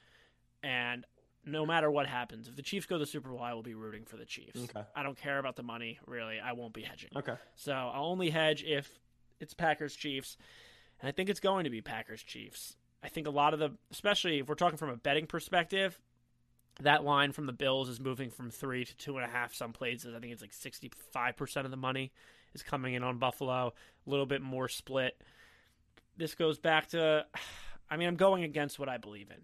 [0.62, 1.04] and
[1.44, 3.74] no matter what happens, if the Chiefs go to the Super Bowl, I will be
[3.74, 4.60] rooting for the Chiefs.
[4.64, 4.84] Okay.
[4.94, 6.38] I don't care about the money really.
[6.38, 7.10] I won't be hedging.
[7.16, 7.34] Okay.
[7.56, 8.98] So I'll only hedge if
[9.40, 10.36] it's Packers Chiefs,
[11.00, 12.76] and I think it's going to be Packers Chiefs.
[13.02, 15.98] I think a lot of the, especially if we're talking from a betting perspective,
[16.80, 19.54] that line from the Bills is moving from three to two and a half.
[19.54, 22.12] Some places, I think it's like sixty-five percent of the money
[22.54, 23.72] is coming in on Buffalo.
[24.06, 25.20] A little bit more split.
[26.16, 27.26] This goes back to,
[27.90, 29.42] I mean, I'm going against what I believe in.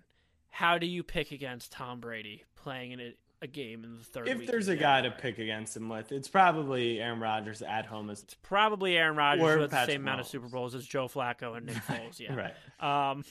[0.57, 4.27] How do you pick against Tom Brady playing in a, a game in the third?
[4.27, 8.09] If there's a guy to pick against him with, it's probably Aaron Rodgers at home.
[8.09, 10.87] As It's probably Aaron Rodgers with has the Patrick same amount of Super Bowls as
[10.87, 12.19] Joe Flacco and Nick Foles.
[12.19, 12.35] Yeah.
[12.35, 12.55] right.
[12.81, 13.23] Um,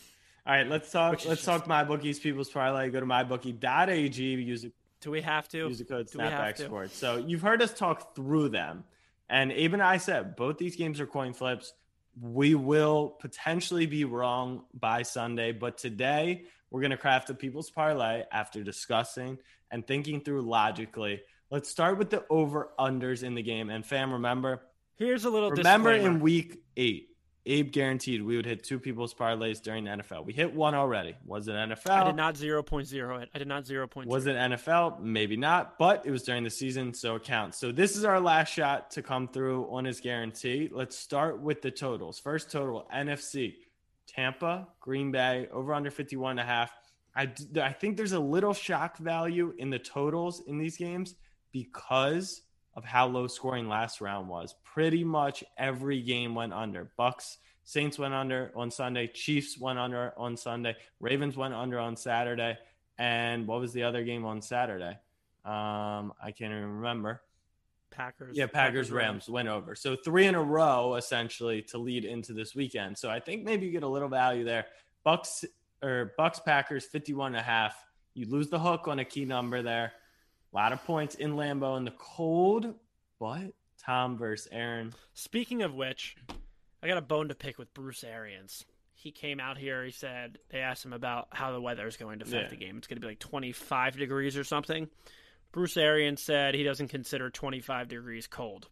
[0.46, 1.14] All right, let's talk.
[1.14, 2.20] Let's just- talk my bookies.
[2.20, 2.92] People's parlay.
[2.92, 4.22] Go to mybookie.ag.
[4.24, 5.58] Use the do we have to?
[5.68, 6.66] use the code Do we have Snapback to?
[6.66, 6.96] Sports.
[6.96, 8.84] So you've heard us talk through them,
[9.30, 11.74] and Abe and I said both these games are coin flips.
[12.22, 16.44] We will potentially be wrong by Sunday, but today
[16.76, 19.38] we're going to craft a people's parlay after discussing
[19.72, 21.22] and thinking through logically.
[21.50, 23.70] Let's start with the over unders in the game.
[23.70, 24.62] And fam, remember,
[24.98, 26.18] Here's a little remember disclaimer.
[26.18, 27.12] in week eight,
[27.46, 30.26] Abe guaranteed we would hit two people's parlays during the NFL.
[30.26, 31.16] We hit one already.
[31.26, 31.92] Was it NFL?
[31.92, 33.30] I did not 0.0 it.
[33.34, 34.06] I did not 0.0.
[34.06, 35.00] Was it NFL?
[35.00, 37.58] Maybe not, but it was during the season, so it counts.
[37.58, 40.70] So this is our last shot to come through on his guarantee.
[40.70, 42.20] Let's start with the totals.
[42.20, 43.56] First total, NFC,
[44.15, 46.71] Tampa, Green Bay, over under 51 and a half.
[47.15, 51.15] I, I think there's a little shock value in the totals in these games
[51.51, 52.41] because
[52.75, 54.56] of how low scoring last round was.
[54.63, 56.91] Pretty much every game went under.
[56.97, 59.08] Bucks, Saints went under on Sunday.
[59.08, 60.75] Chiefs went under on Sunday.
[60.99, 62.58] Ravens went under on Saturday.
[62.97, 64.97] And what was the other game on Saturday?
[65.45, 67.21] Um, I can't even remember.
[67.96, 68.38] Packers?
[68.38, 69.76] Yeah, Packers Rams went over.
[69.76, 72.98] So three in a row essentially to lead into this weekend.
[72.98, 74.66] So I think maybe you get a little value there.
[75.04, 75.46] Bucks
[75.84, 77.76] or Bucks Packers 51 and a half.
[78.14, 79.94] You lose the hook on a key number there.
[80.54, 82.74] A lot of points in Lambeau in the cold,
[83.20, 84.94] but Tom versus Aaron.
[85.14, 86.16] Speaking of which,
[86.82, 88.66] I got a bone to pick with Bruce Arians.
[88.94, 89.84] He came out here.
[89.84, 92.50] He said they asked him about how the weather is going to affect Yeah.
[92.50, 92.78] the game.
[92.78, 94.88] It's going to be like 25 degrees or something.
[95.56, 98.68] Bruce Arians said he doesn't consider 25 degrees cold.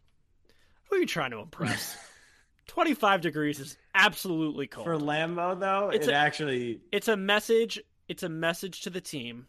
[0.89, 1.95] Who are you trying to impress?
[2.67, 4.85] 25 degrees is absolutely cold.
[4.85, 8.99] For Lambeau though, It's it a- actually it's a message it's a message to the
[8.99, 9.47] team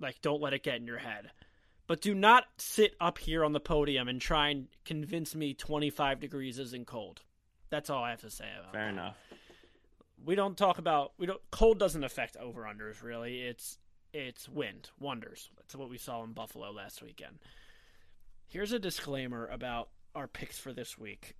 [0.00, 1.30] like don't let it get in your head
[1.86, 6.18] but do not sit up here on the podium and try and convince me 25
[6.18, 7.20] degrees isn't cold
[7.68, 8.72] that's all i have to say about it.
[8.72, 8.92] fair that.
[8.92, 9.16] enough.
[10.24, 13.76] we don't talk about we don't cold doesn't affect over unders really it's
[14.12, 15.50] it's wind wonders.
[15.56, 17.38] That's what we saw in buffalo last weekend.
[18.48, 21.36] Here's a disclaimer about our picks for this week.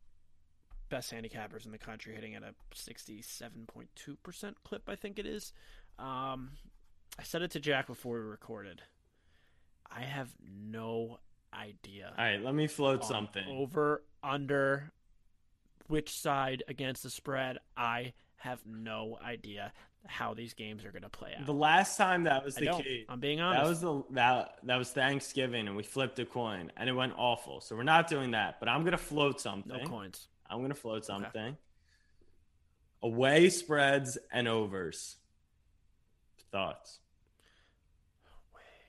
[0.89, 5.53] Best handicappers in the country hitting at a 67.2% clip i think it is.
[5.99, 6.51] Um,
[7.19, 8.83] i said it to jack before we recorded.
[9.91, 11.19] I have no
[11.53, 12.13] idea.
[12.17, 13.45] All right, let me float something.
[13.49, 14.93] over under
[15.89, 19.73] which side against the spread i have no idea
[20.07, 22.67] how these games are going to play out The last time that was I the
[22.67, 22.83] don't.
[22.85, 26.25] case, i'm being honest that was the that that was Thanksgiving, and we flipped a
[26.25, 27.61] coin, and it went awful.
[27.61, 28.59] So we're not doing that.
[28.61, 29.77] But I'm gonna float something.
[29.77, 31.57] no coins I'm gonna float something.
[33.03, 35.17] Away spreads and overs.
[36.53, 36.99] Thoughts?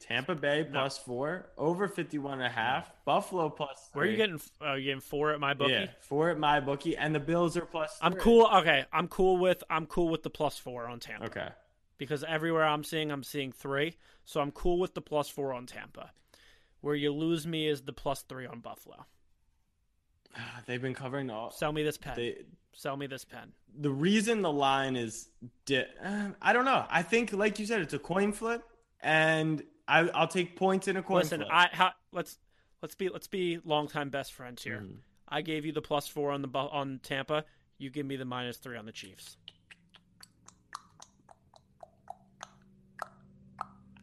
[0.02, 2.92] Tampa Bay plus four, over 51 and a half.
[3.06, 6.30] Buffalo plus where are you getting uh, you getting four at my bookie Yeah, four
[6.30, 7.98] at my bookie, and the Bills are plus.
[8.02, 11.48] i'm cool okay i'm cool with i'm cool with the plus four on tampa Okay.
[11.98, 15.66] because everywhere i'm seeing i'm seeing three so i'm cool with the plus four on
[15.66, 16.12] tampa
[16.82, 19.06] where you lose me is the plus three on buffalo
[20.66, 21.52] They've been covering all.
[21.52, 22.38] sell me this pen They,
[22.74, 25.30] sell me this pen the reason the line is
[25.66, 26.86] di- uh, I don't know.
[26.90, 28.62] I think, like you said, it's a coin flip,
[29.00, 31.50] and I, I'll take points in a coin Listen, flip.
[31.52, 32.38] I ha, let's
[32.82, 34.78] let's be let's be longtime best friends here.
[34.78, 34.96] Mm-hmm.
[35.28, 37.44] I gave you the plus four on the on Tampa.
[37.78, 39.36] You give me the minus three on the Chiefs.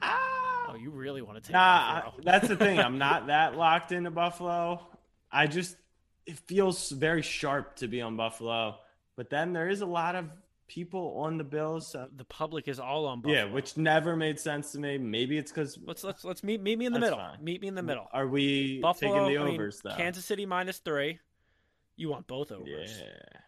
[0.02, 1.60] Oh, you really want to take Nah.
[1.60, 2.78] I- that's the thing.
[2.78, 4.86] I'm not that locked into Buffalo.
[5.32, 5.76] I just
[6.26, 8.76] it feels very sharp to be on Buffalo,
[9.16, 10.26] but then there is a lot of
[10.68, 11.88] people on the Bills.
[11.88, 13.46] So, the public is all on Buffalo.
[13.46, 14.98] yeah, which never made sense to me.
[14.98, 17.18] Maybe it's because let's let's let's meet meet me in the middle.
[17.18, 17.42] fine.
[17.42, 18.06] Meet me in the middle.
[18.12, 19.96] are we Buffalo, taking the I mean, overs though?
[19.96, 21.18] Kansas City minus three.
[21.96, 22.96] You want both overs?
[23.02, 23.38] yeah,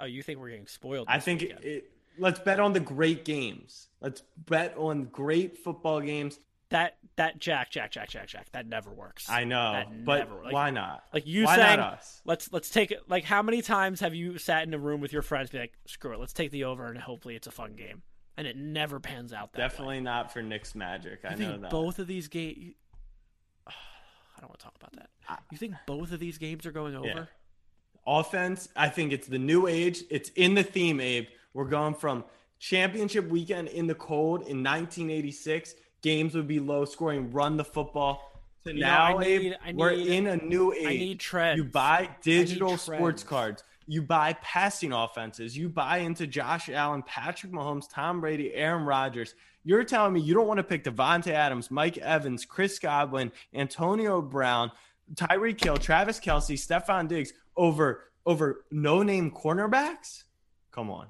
[0.00, 1.06] Oh, you think we're getting spoiled?
[1.08, 1.90] I think it.
[2.18, 3.86] let's bet on the great games.
[4.00, 6.40] Let's bet on great football games.
[6.70, 9.28] That that Jack Jack Jack Jack Jack that never works.
[9.28, 11.04] I know, That but never- like- why not?
[11.12, 11.80] Like you why saying,
[12.24, 13.02] let's let's take it.
[13.08, 15.74] Like how many times have you sat in a room with your friends, be like,
[15.86, 18.02] screw it, let's take the over, and hopefully it's a fun game,
[18.36, 19.64] and it never pans out that way.
[19.68, 21.20] Definitely not for Knicks Magic.
[21.24, 21.70] I, I know that.
[21.70, 22.74] both of these games.
[23.68, 25.42] I don't want to talk about that.
[25.52, 27.28] You think both of these games are going over?
[28.06, 30.02] offense, I think it's the new age.
[30.10, 31.26] It's in the theme, Abe.
[31.54, 32.24] We're going from
[32.58, 35.74] championship weekend in the cold in 1986.
[36.04, 38.30] Games would be low scoring, run the football.
[38.66, 41.32] To You know, now, I Abe, need- we're in a new age.
[41.32, 43.64] You buy digital sports cards.
[43.86, 45.56] You buy passing offenses.
[45.56, 49.34] You buy into Josh Allen, Patrick Mahomes, Tom Brady, Aaron Rodgers.
[49.64, 54.20] You're telling me you don't want to pick Davante Adams, Mike Evans, Chris Godwin, Antonio
[54.20, 54.72] Brown,
[55.14, 60.24] Tyreek Hill, Travis Kelce, Stefon Diggs over over no name cornerbacks?
[60.70, 61.08] Come on.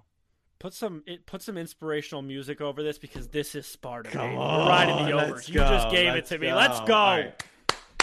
[0.64, 4.08] Put some it, put some inspirational music over this because this is Sparta.
[4.08, 4.60] Come on.
[4.60, 5.30] We're riding the overs.
[5.30, 6.54] let's You just go, gave it to me.
[6.54, 6.94] Let's go.
[6.94, 7.44] Right.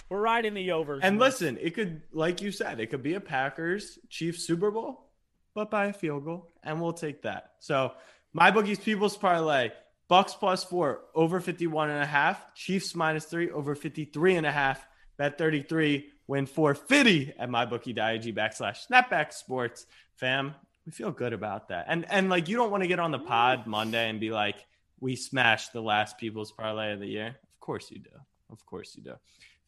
[0.10, 1.00] We're riding the overs.
[1.02, 1.28] And man.
[1.28, 5.10] listen, it could, like you said, it could be a Packers Chiefs Super Bowl,
[5.56, 7.54] but by a field goal, and we'll take that.
[7.62, 7.94] So
[8.32, 9.72] my bookies people's parlay,
[10.08, 14.52] Bucks plus four, over 51 and a half, Chiefs minus three, over 53 and a
[14.52, 14.86] half,
[15.18, 19.88] bet 33, win 450 at mybookie.ag backslash snapback sports.
[20.14, 20.54] Fam,
[20.86, 21.86] we feel good about that.
[21.88, 23.28] And and like you don't want to get on the mm.
[23.28, 24.56] pod Monday and be like,
[25.00, 27.28] we smashed the last people's parlay of the year.
[27.28, 28.10] Of course you do.
[28.52, 29.14] Of course you do.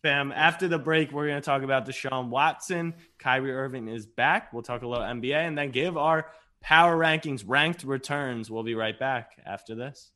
[0.02, 2.94] Fam, after the break, we're going to talk about Deshaun Watson.
[3.20, 4.52] Kyrie Irving is back.
[4.52, 6.30] We'll talk a little NBA and then give our
[6.62, 8.52] power rankings, ranked returns.
[8.52, 10.12] We'll be right back after this.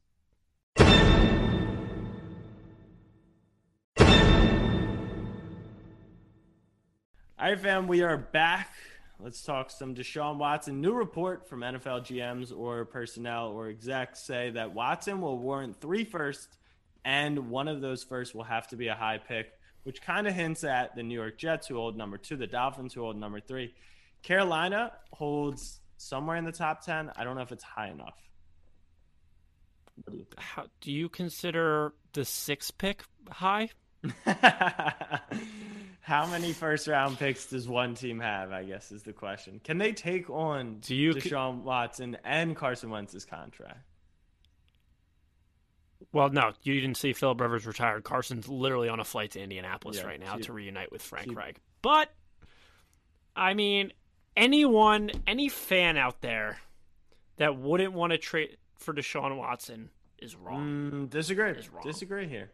[7.40, 8.74] All right, fam, we are back.
[9.20, 10.80] Let's talk some Deshaun Watson.
[10.80, 16.04] New report from NFL GMs or personnel or execs say that Watson will warrant three
[16.04, 16.56] firsts,
[17.04, 19.52] and one of those firsts will have to be a high pick,
[19.84, 22.94] which kind of hints at the New York Jets, who hold number two, the Dolphins,
[22.94, 23.74] who hold number three.
[24.22, 27.12] Carolina holds somewhere in the top 10.
[27.16, 28.18] I don't know if it's high enough.
[30.04, 30.40] What do you think?
[30.40, 33.70] How, do you consider the six pick high?
[36.08, 38.54] How many first round picks does one team have?
[38.54, 39.60] I guess is the question.
[39.62, 43.80] Can they take on Do you- Deshaun Watson and Carson Wentz's contract?
[46.14, 48.06] Well, no, you didn't see Philip Rivers retired.
[48.06, 51.36] Carson's literally on a flight to Indianapolis Yeah, right now to reunite with Frank.
[51.36, 51.60] Reich.
[51.82, 52.10] But
[53.36, 53.92] I mean,
[54.38, 56.60] anyone, any fan out there
[57.36, 59.90] that wouldn't want to trade for Deshaun Watson
[60.20, 60.90] is wrong.
[60.90, 61.52] Mm, disagree.
[61.52, 61.84] Is wrong.
[61.84, 62.50] Disagree here.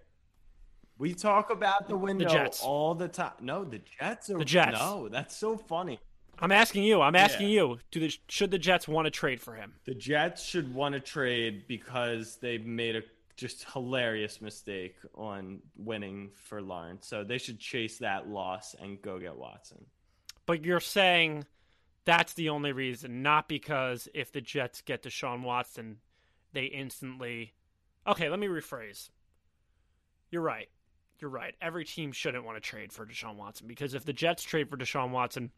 [0.98, 2.62] We talk about the window Jets.
[2.62, 3.34] all the time.
[3.42, 4.80] No, the Jets are The Jets.
[4.80, 6.00] No, that's so funny.
[6.40, 7.02] I'm asking you.
[7.02, 7.54] I'm asking Yeah.
[7.62, 7.80] you.
[7.92, 9.74] Do the should the Jets want to trade for him?
[9.86, 13.02] The Jets should want to trade because they made a
[13.36, 17.08] just hilarious mistake on winning for Lawrence.
[17.08, 19.86] So they should chase that loss and go get Watson.
[20.46, 21.46] But you're saying
[22.06, 25.98] that's the only reason, not because if the Jets get Deshaun Watson,
[26.52, 27.54] they instantly.
[28.06, 29.10] Okay, let me rephrase.
[30.30, 30.70] You're right.
[31.20, 31.56] You're right.
[31.62, 34.78] Every team shouldn't want to trade for Deshaun Watson because if the Jets trade for
[34.78, 35.52] Deshaun Watson,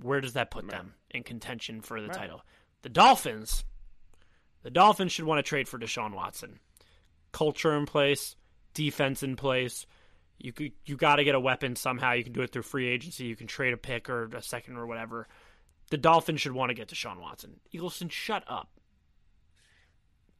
[0.00, 2.16] where does that put them in contention for the Right.
[2.16, 2.42] title?
[2.82, 3.64] The Dolphins.
[4.62, 6.58] The Dolphins should want to trade for Deshaun Watson.
[7.32, 8.36] Culture in place,
[8.72, 9.86] defense in place.
[10.38, 12.12] You could, you got to get a weapon somehow.
[12.12, 13.24] You can do it through free agency.
[13.24, 15.28] You can trade a pick or a second or whatever.
[15.90, 17.60] The Dolphins should want to get Deshaun Watson.
[17.72, 18.70] Eagleson, shut up.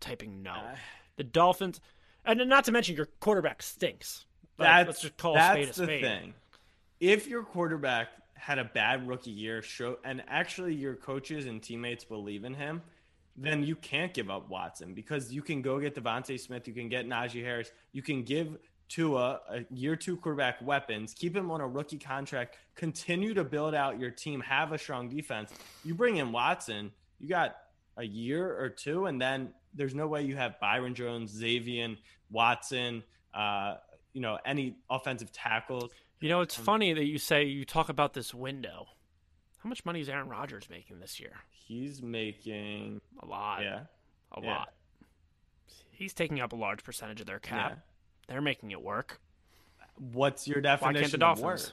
[0.01, 0.53] Typing no.
[0.53, 0.77] Uh,
[1.17, 1.81] the Dolphins,
[2.25, 4.27] and not to mention your quarterback stinks.
[4.59, 6.35] That's let's just call a that's spade a the thing.
[7.01, 12.05] If your quarterback had a bad rookie year, show and actually your coaches and teammates
[12.05, 12.83] believe in him,
[13.37, 16.89] then you can't give up Watson because you can go get DeVonta Smith, you can
[16.89, 18.57] get Najee Harris, you can give
[18.89, 23.75] Tua a year two quarterback weapons, keep him on a rookie contract, continue to build
[23.75, 25.53] out your team, have a strong defense.
[25.85, 27.57] You bring in Watson, you got
[27.97, 31.97] a year or two, and then there's no way you have Byron Jones, Xavier,
[32.31, 33.77] Watson, uh,
[34.15, 35.91] you know, any offensive tackles.
[36.21, 38.87] You know, Um, it's funny that you say you talk about this window.
[39.59, 41.33] How much money is Aaron Rodgers making this year?
[41.51, 43.63] He's making, A lot.
[43.63, 43.81] yeah,
[44.33, 44.51] A yeah.
[44.51, 44.73] lot.
[45.91, 47.71] He's taking up a large percentage of their cap.
[47.73, 47.77] Yeah.
[48.29, 49.21] They're making it work.
[49.97, 51.67] What's your Why definition can't the of Dolphins?
[51.69, 51.73] work?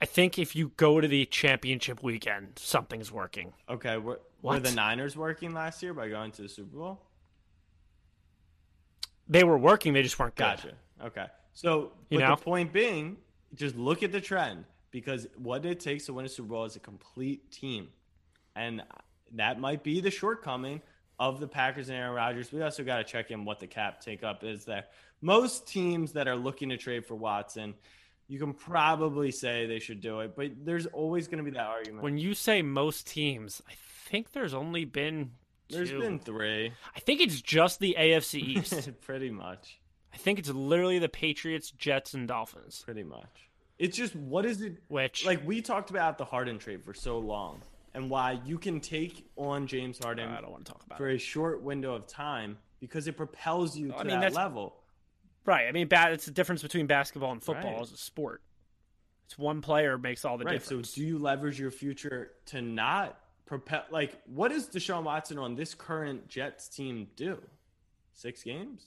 [0.00, 3.52] I think if you go to the championship weekend, something's working.
[3.68, 7.00] Okay, were, were the Niners working last year by going to the Super Bowl?
[9.32, 10.44] They were working, they just weren't good.
[10.44, 10.72] Gotcha.
[11.04, 11.26] Okay.
[11.54, 12.36] So, You but know?
[12.36, 13.16] the point being,
[13.54, 16.76] just look at the trend because what it takes to win a Super Bowl is
[16.76, 17.88] a complete team.
[18.54, 18.82] And
[19.34, 20.82] that might be the shortcoming
[21.18, 22.52] of the Packers and Aaron Rodgers.
[22.52, 24.84] We also got to check in what the cap take up is there.
[25.20, 27.74] Most teams that are looking to trade for Watson,
[28.28, 31.66] you can probably say they should do it, but there's always going to be that
[31.66, 32.02] argument.
[32.02, 33.72] When you say most teams, I
[34.08, 35.30] think there's only been
[35.72, 36.00] There's two.
[36.00, 36.72] been three.
[36.94, 38.90] I think it's just the AFC East.
[39.00, 39.78] pretty much.
[40.14, 42.82] I think it's literally the Patriots, Jets, and Dolphins.
[42.84, 43.48] Pretty much.
[43.78, 47.18] It's just what is it Which like we talked about the Harden trade for so
[47.18, 47.62] long
[47.94, 51.08] and why you can take on James Harden I don't want to talk about for
[51.08, 51.16] it.
[51.16, 54.76] a short window of time because it propels you to I mean, that level.
[55.44, 55.66] Right.
[55.66, 57.80] I mean, ba- it's the difference between basketball and football Right.
[57.82, 58.42] as a sport.
[59.26, 60.52] It's one player makes all the Right.
[60.60, 60.90] difference.
[60.90, 65.54] So do you leverage your future to not propel like what does Deshaun Watson on
[65.54, 67.40] this current Jets team do?
[68.14, 68.86] Six games?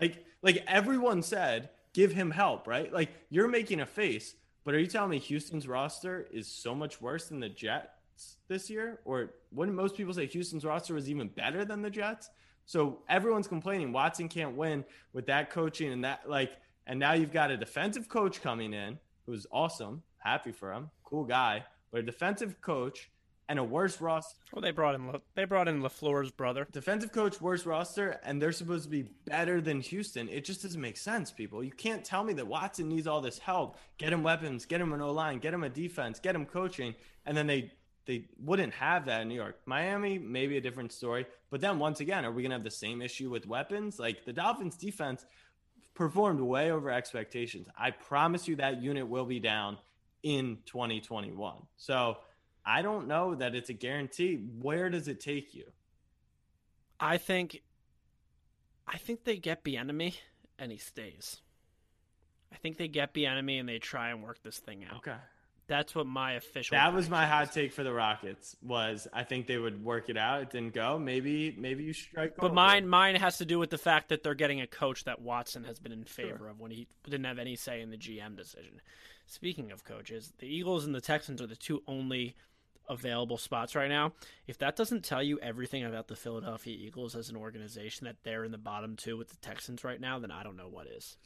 [0.00, 2.92] Like like everyone said, give him help, right?
[2.92, 4.34] Like you're making a face,
[4.64, 8.70] but are you telling me Houston's roster is so much worse than the Jets this
[8.70, 9.00] year?
[9.04, 12.30] Or wouldn't most people say Houston's roster was even better than the Jets?
[12.66, 16.52] So everyone's complaining Watson can't win with that coaching and that like
[16.86, 21.24] and now you've got a defensive coach coming in who's awesome, happy for him, cool
[21.24, 23.10] guy, but a defensive coach
[23.48, 26.66] and a worse roster well, they brought in Le- they brought in Lafleur's brother.
[26.72, 30.28] defensive coach worse roster and they're supposed to be better than Houston.
[30.28, 31.62] It just doesn't make sense, people.
[31.62, 33.78] You can't tell me that Watson needs all this help.
[33.98, 36.94] Get him weapons, get him an O line, get him a defense, get him coaching,
[37.24, 37.72] and then they
[38.06, 39.58] they wouldn't have that in New York.
[39.66, 41.26] Miami, maybe a different story.
[41.50, 43.98] But then once again, are we gonna have the same issue with weapons?
[43.98, 45.24] Like the Dolphins defense
[45.94, 47.66] performed way over expectations.
[47.76, 49.78] I promise you that unit will be down
[50.22, 51.56] in 2021.
[51.76, 52.18] So
[52.66, 54.34] I don't know that it's a guarantee.
[54.60, 55.64] Where does it take you?
[56.98, 57.62] I think
[58.88, 60.16] I think they get the enemy
[60.58, 61.40] and he stays.
[62.52, 64.98] I think they get the enemy and they try and work this thing out.
[64.98, 65.16] Okay.
[65.68, 68.56] That's what my official That was my prediction hot take for the Rockets.
[68.62, 70.42] Was I think they would work it out.
[70.42, 70.98] It didn't go.
[70.98, 72.36] Maybe maybe you strike.
[72.36, 72.54] But over.
[72.54, 75.64] mine mine has to do with the fact that they're getting a coach that Watson
[75.64, 78.80] has been in favor of when he didn't have any say in the GM decision.
[79.26, 82.36] Speaking of coaches, the Eagles and the Texans are the two only
[82.88, 84.12] available spots right now.
[84.46, 88.44] If that doesn't tell you everything about the Philadelphia Eagles as an organization that they're
[88.44, 91.16] in the bottom two with the Texans right now, then I don't know what is.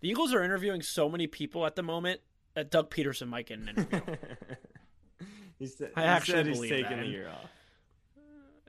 [0.00, 2.20] The Eagles are interviewing so many people at the moment
[2.54, 4.00] that Doug Pederson might get an interview.
[5.58, 7.00] he said, I actually he's believe taking that.
[7.04, 7.50] the year off.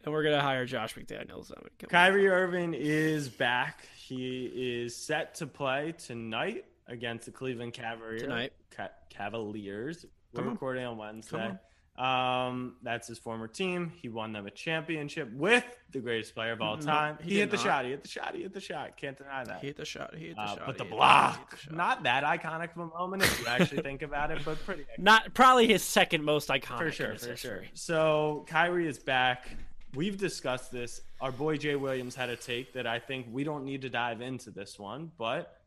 [0.03, 1.49] and we're gonna hire Josh McDaniels.
[1.49, 3.87] Gonna- Kyrie Irving is back.
[3.97, 8.21] He is set to play tonight against the Cleveland Cavaliers.
[8.21, 8.53] Tonight.
[8.71, 10.05] Ca- Cavaliers.
[10.33, 11.51] We're Come recording on Wednesday.
[11.95, 13.91] Um, that's his former team.
[14.01, 17.17] He won them a championship with the greatest player of all No, time.
[17.21, 17.63] he he hit the not.
[17.63, 17.85] shot.
[17.85, 18.33] He hit the shot.
[18.35, 18.97] He hit the shot.
[18.97, 19.61] Can't deny that.
[19.61, 20.15] He hit the shot.
[20.15, 20.63] He hit the Uh, shot.
[20.65, 21.59] but the block.
[21.69, 21.75] The.
[21.75, 25.35] Not that iconic of a moment if you actually think about it, but pretty Not
[25.35, 26.77] probably his second most iconic.
[26.79, 27.63] for sure, for sure.
[27.75, 29.55] So Kyrie is back.
[29.93, 31.01] We've discussed this.
[31.21, 34.21] Our boy Jay Williams had a take that I think we don't need to dive
[34.21, 35.59] into this one, but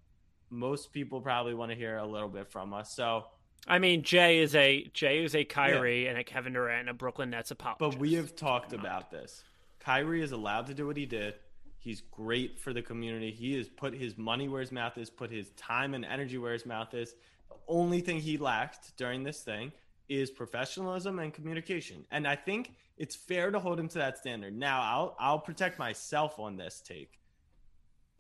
[0.51, 2.93] most people probably want to hear a little bit from us.
[2.95, 3.27] So,
[3.67, 6.95] I mean, Jay is a Jay is a Kyrie and a Kevin Durant and a
[6.95, 7.81] Brooklyn Nets apologist.
[7.81, 9.43] but we have talked about this.
[9.81, 11.35] Kyrie is allowed to do what he did.
[11.79, 13.31] He's great for the community.
[13.31, 16.53] He has put his money where his mouth is, put his time and energy where
[16.53, 17.15] his mouth is.
[17.49, 19.73] The only thing he lacked during this thing
[20.09, 22.05] is professionalism and communication.
[22.11, 24.57] And I think it's fair to hold him to that standard.
[24.57, 27.19] Now, I'll I'll protect myself on this take.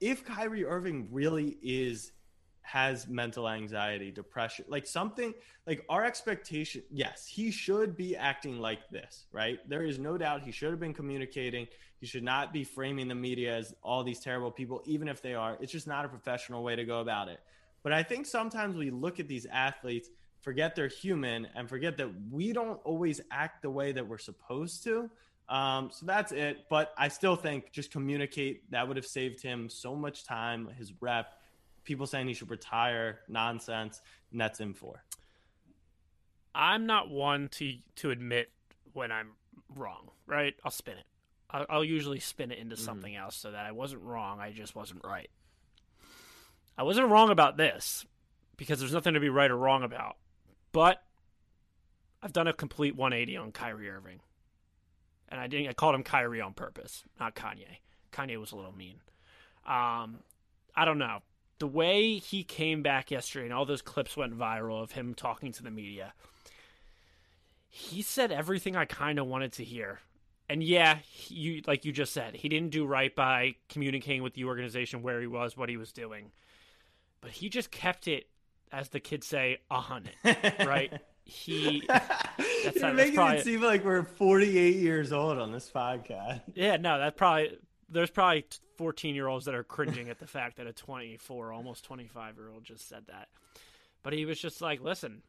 [0.00, 2.12] If Kyrie Irving really is
[2.66, 5.32] has mental anxiety, depression, like something
[5.68, 9.58] like our expectation, yes, he should be acting like this, right?
[9.68, 11.68] There is no doubt he should have been communicating.
[12.00, 15.34] He should not be framing the media as all these terrible people, even if they
[15.34, 15.56] are.
[15.60, 17.38] It's just not a professional way to go about it.
[17.84, 20.08] But I think sometimes we look at these athletes,
[20.40, 24.82] forget they're human, and forget that we don't always act the way that we're supposed
[24.84, 25.08] to.
[25.48, 26.64] Um, so that's it.
[26.68, 28.68] But I still think just communicate.
[28.72, 31.32] That would have saved him so much time, his rep.
[31.86, 34.02] People saying he should retire, nonsense.
[34.30, 35.04] nets in for.
[36.54, 38.50] I'm not one to to admit
[38.92, 39.30] when I'm
[39.74, 40.10] wrong.
[40.26, 40.54] Right?
[40.64, 41.06] I'll spin it.
[41.48, 44.40] I'll, I'll usually spin it into something else so that I wasn't wrong.
[44.40, 45.30] I just wasn't right.
[46.76, 48.04] I wasn't wrong about this
[48.56, 50.16] because there's nothing to be right or wrong about.
[50.72, 51.02] But
[52.22, 54.20] I've done a complete 180 on Kyrie Irving.
[55.28, 57.78] And I didn't I called him Kyrie on purpose, not Kanye.
[58.12, 58.96] Kanye was a little mean.
[59.66, 60.18] Um
[60.74, 61.20] I don't know.
[61.58, 65.52] The way he came back yesterday and all those clips went viral of him talking
[65.52, 66.12] to the media.
[67.68, 70.00] He said everything I kind of wanted to hear.
[70.48, 70.98] And yeah,
[71.28, 75.20] you like you just said, he didn't do right by communicating with the organization where
[75.20, 76.30] he was, what he was doing.
[77.20, 78.28] But he just kept it
[78.70, 80.14] as the kids say, a hundred,
[80.66, 80.92] right?
[81.24, 86.42] he You're that's making probably- it seem like we're 48 years old on this podcast.
[86.54, 88.44] Yeah, no, that's probably there's probably
[88.78, 92.50] 14 year olds that are cringing at the fact that a 24, almost 25 year
[92.50, 93.28] old just said that.
[94.02, 95.22] But he was just like, listen,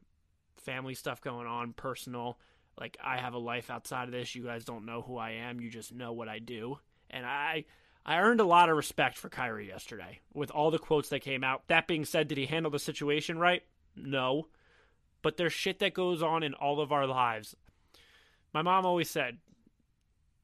[0.58, 2.38] family stuff going on, personal.
[2.80, 4.36] Like I have a life outside of this.
[4.36, 5.60] You guys don't know who I am.
[5.60, 6.78] You just know what I do.
[7.10, 7.66] And I
[8.06, 11.44] I earned a lot of respect for Kyrie yesterday with all the quotes that came
[11.44, 11.68] out.
[11.68, 13.64] That being said, did he handle the situation right?
[13.96, 14.48] No.
[15.22, 17.56] But there's shit that goes on in all of our lives.
[18.54, 19.40] My mom always said,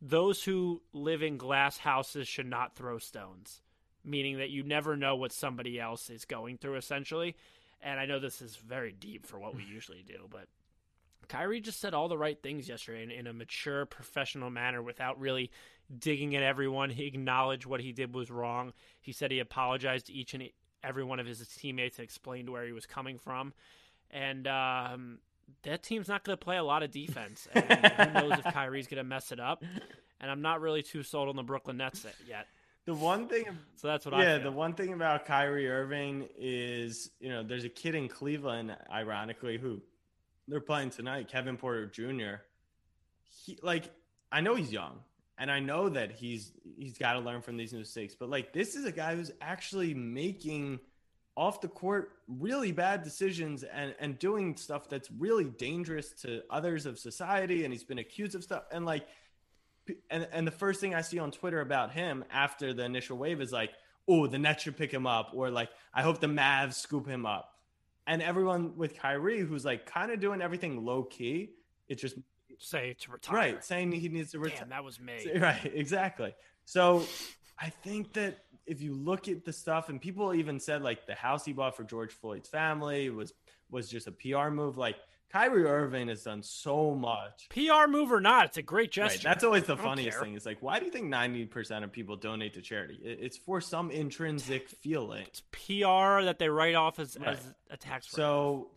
[0.06, 3.62] those who live in glass houses should not throw stones,
[4.04, 7.38] meaning that you never know what somebody else is going through, essentially.
[7.82, 10.48] And I know this is very deep for what we usually do, but
[11.30, 15.20] Kyrie just said all the right things yesterday in, in a mature, professional manner without
[15.22, 15.52] really
[15.98, 16.90] digging at everyone.
[16.90, 18.74] He acknowledged what he did was wrong.
[19.00, 20.50] He said he apologized to each and
[20.84, 23.54] every one of his teammates and explained where he was coming from.
[24.12, 25.20] And um,
[25.64, 27.48] that team's not going to play a lot of defense.
[27.56, 29.64] And who knows if Kyrie's going to mess it up?
[30.20, 32.48] And I'm not really too sold on the Brooklyn Nets yet.
[32.86, 33.46] The one thing,
[33.76, 37.64] So that's what I yeah, the one thing about Kyrie Irving is, you know, there's
[37.64, 39.82] a kid in Cleveland, ironically, who
[40.50, 42.42] they're playing tonight, Kevin Porter Jr.
[43.46, 43.90] He like,
[44.34, 45.00] I know he's young,
[45.38, 48.76] and I know that he's he's got to learn from these mistakes, but like, this
[48.76, 50.82] is a guy who's actually making
[51.36, 56.86] off the court really bad decisions and and doing stuff that's really dangerous to others
[56.86, 59.08] of society, and he's been accused of stuff, and like
[60.10, 63.42] and and the first thing I see on Twitter about him after the initial wave
[63.42, 63.72] is like,
[64.08, 67.26] oh, the Nets should pick him up, or like, I hope the Mavs scoop him
[67.26, 67.50] up.
[68.06, 71.52] And everyone with Kyrie, who's like kind of doing everything low key,
[71.88, 72.16] it's just
[72.60, 73.36] Say to retire.
[73.36, 74.60] right saying he needs to retire.
[74.62, 75.28] Damn, that was me.
[75.40, 76.34] Right, exactly.
[76.66, 77.04] So
[77.60, 81.16] I think that if you look at the stuff, and people even said like the
[81.16, 83.34] house he bought for George Floyd's family was
[83.70, 84.78] was just a PR move.
[84.78, 84.96] Like
[85.32, 87.48] Kyrie Irving has done so much.
[87.50, 89.18] PR move or not, it's a great gesture.
[89.18, 89.24] Right.
[89.34, 90.24] That's always the funniest care.
[90.26, 90.36] thing.
[90.36, 93.00] Is like, why do you think ninety percent of people donate to charity?
[93.04, 95.26] It's for some intrinsic feeling.
[95.28, 97.30] It's PR that they write off as, Right.
[97.30, 98.10] as a tax.
[98.12, 98.70] So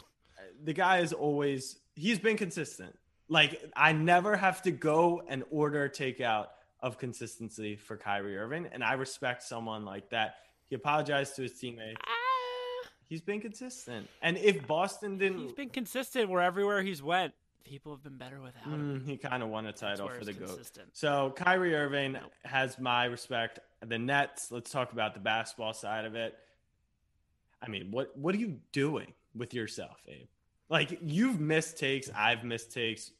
[0.64, 2.96] the guy is always he's been consistent.
[3.28, 6.46] Like I never have to go and order takeout
[6.86, 10.36] of consistency for Kyrie Irving, and I respect someone like that.
[10.68, 12.00] He apologized to his teammates.
[12.06, 17.34] Ah, He's been consistent, and if Boston didn't, he's been consistent where everywhere he's went.
[17.64, 19.00] People have been better without him.
[19.00, 20.86] Mm, he kind of won a title for the it's goat.
[20.92, 23.58] So Kyrie Irving has my respect.
[23.84, 24.52] The Nets.
[24.52, 26.36] Let's talk about the basketball side of it.
[27.60, 30.28] I mean, what what are you doing with yourself, Abe?
[30.68, 32.08] Like you've missed takes.
[32.16, 33.10] I've missed takes.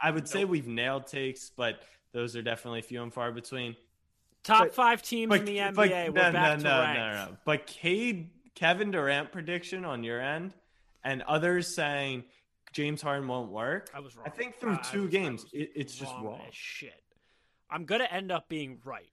[0.00, 1.82] I would say we've nailed takes, but
[2.14, 3.76] those are definitely few and far between.
[4.44, 5.74] Top But- five teams But, in the NBA.
[5.74, 6.98] but We're no, back no, to no, ranked.
[6.98, 7.36] no, no.
[7.44, 10.54] But Cade, Kevin Durant prediction on your end,
[11.02, 12.24] and others saying
[12.72, 13.90] James Harden won't work.
[13.92, 14.26] I was wrong.
[14.26, 16.40] I think through I- I two was- games, it, it's just wrong.
[16.48, 17.02] as shit.
[17.68, 19.10] I'm gonna end up being right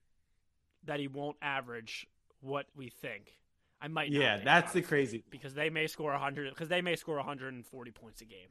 [0.84, 2.06] that he won't average
[2.40, 3.36] what we think.
[3.80, 4.12] I might.
[4.12, 5.24] not Yeah, that's the crazy.
[5.30, 8.48] because they may score 100 because they may score 140 points a game.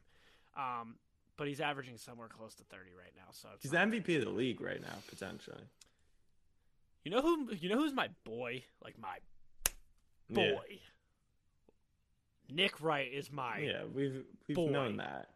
[0.56, 0.96] Um,
[1.36, 3.30] but he's averaging somewhere close to 30 right now.
[3.32, 5.62] So He's the MVP of the league right now, potentially.
[7.04, 8.64] you know who you know who's my boy?
[8.84, 9.16] Like my
[10.28, 10.52] Yeah.
[10.54, 10.80] boy.
[12.50, 14.68] Nick Wright is my Yeah, we've we've Boy.
[14.70, 15.28] known that.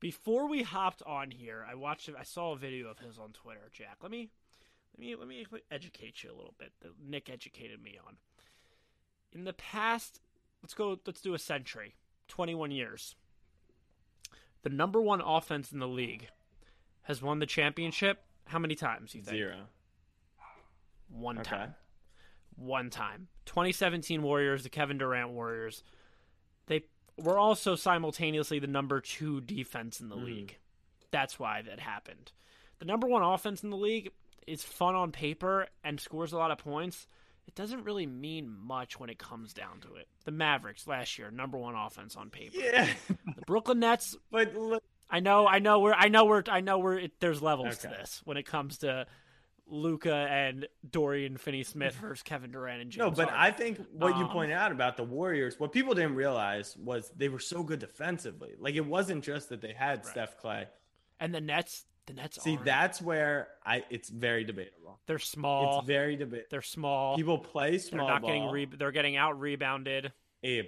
[0.00, 2.08] Before we hopped on here, I watched.
[2.18, 3.70] I saw a video of his on Twitter.
[3.72, 4.30] Jack, let me,
[4.98, 6.72] let me, let me educate you a little bit.
[6.80, 8.16] That Nick educated me on.
[9.32, 10.20] In the past,
[10.62, 10.98] let's go.
[11.06, 11.94] Let's do a century,
[12.28, 13.14] twenty-one years.
[14.66, 16.26] The number one offense in the league
[17.02, 18.24] has won the championship.
[18.46, 19.14] How many times?
[19.14, 19.36] You think?
[19.36, 19.68] Zero.
[21.08, 21.50] One Okay.
[21.50, 21.74] time.
[22.56, 23.28] One time.
[23.44, 25.84] 2017 Warriors, the Kevin Durant Warriors.
[26.66, 26.82] They
[27.16, 30.24] were also simultaneously the number two defense in the hmm.
[30.24, 30.58] league.
[31.12, 32.32] That's why that happened.
[32.80, 34.10] The number one offense in the league
[34.48, 37.06] is fun on paper and scores a lot of points.
[37.46, 40.08] It doesn't really mean much when it comes down to it.
[40.24, 42.56] The Mavericks last year, number one offense on paper.
[42.58, 46.60] Yeah, The Brooklyn Nets, but look, I know, I know, we're, I know, we're, I
[46.60, 46.98] know, we're.
[46.98, 49.06] It, there's levels to this when it comes to
[49.68, 52.98] Luka and Dorian Finney-Smith versus Kevin Durant and James.
[52.98, 53.38] no, but Harden.
[53.40, 57.10] I think what you Um, pointed out about the Warriors, what people didn't realize was
[57.16, 58.54] they were so good defensively.
[58.58, 60.66] Like it wasn't just that they had Steph Klay.
[61.20, 62.42] and the Nets, the Nets.
[62.42, 62.64] See, aren't.
[62.64, 65.00] that's where I it's very debatable.
[65.06, 65.78] they're small.
[65.78, 66.48] It's very debatable.
[66.50, 67.16] they're small.
[67.16, 68.06] People play small.
[68.06, 68.30] they're not ball.
[68.30, 70.12] getting re- They're getting out rebounded.
[70.42, 70.66] Abe,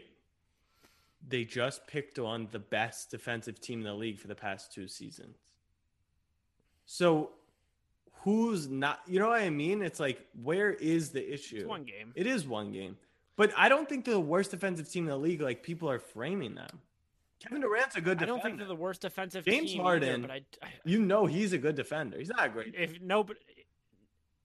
[1.27, 4.89] they just picked on the best defensive team in the league for the past two
[4.89, 5.37] seasons.
[6.87, 7.31] So
[8.23, 9.83] who's not you know what I mean?
[9.83, 11.59] It's like where is the issue?
[11.59, 12.13] It's one game.
[12.15, 12.97] It is one game.
[13.37, 16.01] But I don't think they're the worst defensive team in the league like people are
[16.01, 16.81] framing them.
[17.41, 18.25] Kevin Durant's a good Defender.
[18.25, 21.27] I don't think they're the worst defensive James team Harden- but I, I You know
[21.27, 22.19] he's a good defender.
[22.19, 22.75] He's not a great.
[22.77, 23.37] if no, but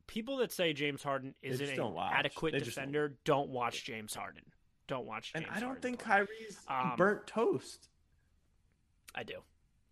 [0.08, 4.14] people that say James Harden isn't an adequate They just don't defender don't watch James
[4.14, 4.44] Harden.
[4.88, 6.18] Don't watch and I don't Harden think play.
[6.26, 7.88] Kyrie's Um, burnt toast.
[9.16, 9.40] I do.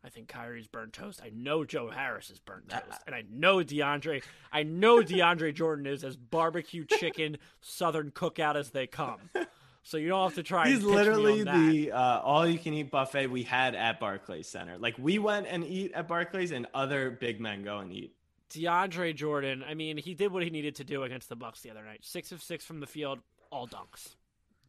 [0.04, 1.22] I think Kyrie's burnt toast.
[1.24, 4.24] I know Joe Harris is burnt toast, and I know DeAndre.
[4.52, 9.18] I know DeAndre Jordan is as barbecue chicken Southern cookout as they come.
[9.84, 10.68] So you don't have to try.
[10.68, 14.78] He's and pitch me literally the uh, all-you-can-eat buffet we had at Barclays Center.
[14.78, 18.16] Like we went and eat at Barclays, and other big men go and eat.
[18.52, 19.64] DeAndre Jordan.
[19.68, 22.00] I mean, he did what he needed to do against the Bucks the other night.
[22.04, 23.20] Six of six from the field,
[23.50, 24.16] all dunks.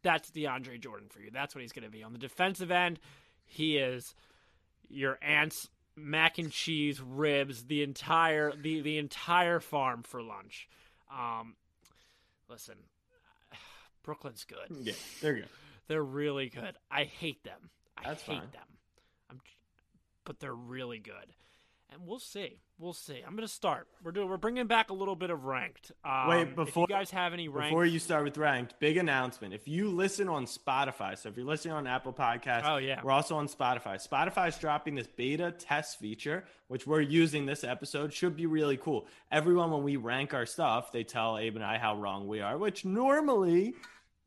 [0.01, 1.29] That's DeAndre Jordan for you.
[1.31, 2.99] That's what he's going to be on the defensive end.
[3.45, 4.15] He is
[4.89, 10.67] your aunt's mac and cheese ribs, the entire the the entire farm for lunch.
[11.11, 11.55] Um,
[12.49, 12.75] listen,
[14.03, 14.77] Brooklyn's good.
[14.85, 15.47] Yeah, they're good.
[15.87, 16.75] They're really good.
[16.91, 17.69] I hate them.
[17.97, 18.49] I That's hate fine.
[18.51, 18.67] them.
[19.29, 19.39] I'm,
[20.25, 21.33] but they're really good,
[21.91, 22.59] and we'll see.
[22.79, 23.21] We'll see.
[23.25, 23.87] I'm gonna start.
[24.03, 24.27] We're doing.
[24.29, 25.91] We're bringing back a little bit of ranked.
[26.03, 29.53] Um, Wait, before you guys have any ranked, Before you start with ranked, big announcement.
[29.53, 32.99] If you listen on Spotify, so if you're listening on Apple Podcasts, Oh, yeah.
[33.03, 34.05] we're also on Spotify.
[34.05, 38.11] Spotify's dropping this beta test feature, which we're using this episode.
[38.11, 39.05] Should be really cool.
[39.31, 42.57] Everyone, when we rank our stuff, they tell Abe and I how wrong we are,
[42.57, 43.75] which normally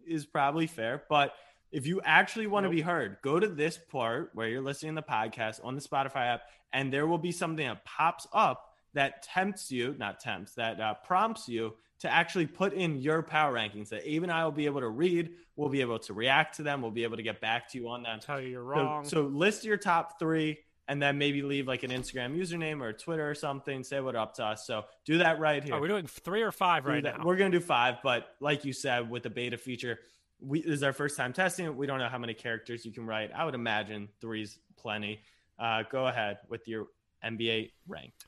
[0.07, 1.03] is probably fair.
[1.09, 1.35] But
[1.73, 5.01] if you actually want to be heard, go to this part where you're listening to
[5.03, 6.43] the podcast on the Spotify app,
[6.73, 10.95] and there will be something that pops up that tempts you, not tempts, that uh,
[11.05, 14.67] prompts you to actually put in your power rankings that Abe and I will be
[14.67, 15.31] able to read.
[15.57, 16.83] We'll be able to react to them.
[16.83, 18.21] We'll be able to get back to you on them.
[18.21, 19.05] tell you you're So- wrong.
[19.05, 23.29] So, list your top three and then maybe leave like an Instagram username or Twitter
[23.29, 23.83] or something.
[23.83, 24.67] Say what up to us.
[24.67, 25.75] So do that right here.
[25.75, 27.19] Are we doing three or five Do right that.
[27.19, 27.25] now?
[27.25, 29.99] We're gonna do five, but like you said, with the beta feature,
[30.41, 31.75] we this is our first time testing it.
[31.75, 33.31] We don't know how many characters you can write.
[33.35, 35.21] I would imagine three's plenty.
[35.59, 36.87] Uh, go ahead with your
[37.25, 38.27] NBA ranked.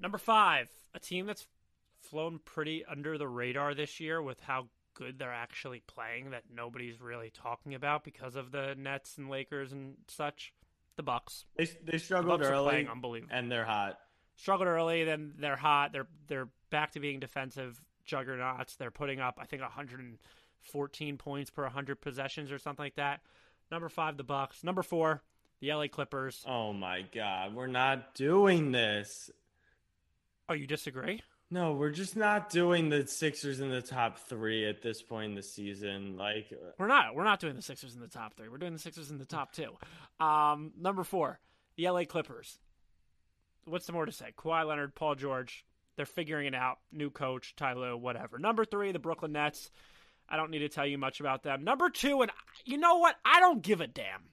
[0.00, 1.46] Number five, a team that's
[2.02, 7.00] flown pretty under the radar this year with how good they're actually playing that nobody's
[7.00, 10.52] really talking about because of the Nets and Lakers and such.
[10.98, 13.32] The Bucks They they struggled are early playing unbelievable.
[13.34, 13.98] and they're hot.
[14.34, 15.92] struggled early, then they're hot.
[15.92, 18.74] They're they're back to being defensive juggernauts.
[18.74, 23.20] They're putting up I think 114 points per 100 possessions or something like that.
[23.70, 24.64] Number five, the Bucks.
[24.64, 25.22] Number four,
[25.60, 26.44] the LA Clippers.
[26.48, 29.30] Oh my god, we're not doing this.
[30.48, 31.22] Oh, you disagree?
[31.50, 35.34] No, we're just not doing the Sixers in the top three at this point in
[35.34, 36.16] the season.
[36.18, 37.14] Like, uh, We're not.
[37.14, 38.48] We're not doing the Sixers in the top three.
[38.50, 39.70] We're doing the Sixers in the top two.
[40.20, 41.40] Um, number four,
[41.76, 42.58] the LA Clippers.
[43.64, 44.32] What's the more to say?
[44.36, 45.64] Kawhi Leonard, Paul George.
[45.96, 46.78] They're figuring it out.
[46.92, 48.38] New coach, Ty Lue, whatever.
[48.38, 49.70] Number three, the Brooklyn Nets.
[50.28, 51.64] I don't need to tell you much about them.
[51.64, 52.30] Number two, and
[52.66, 53.16] you know what?
[53.24, 54.24] I don't give a damn.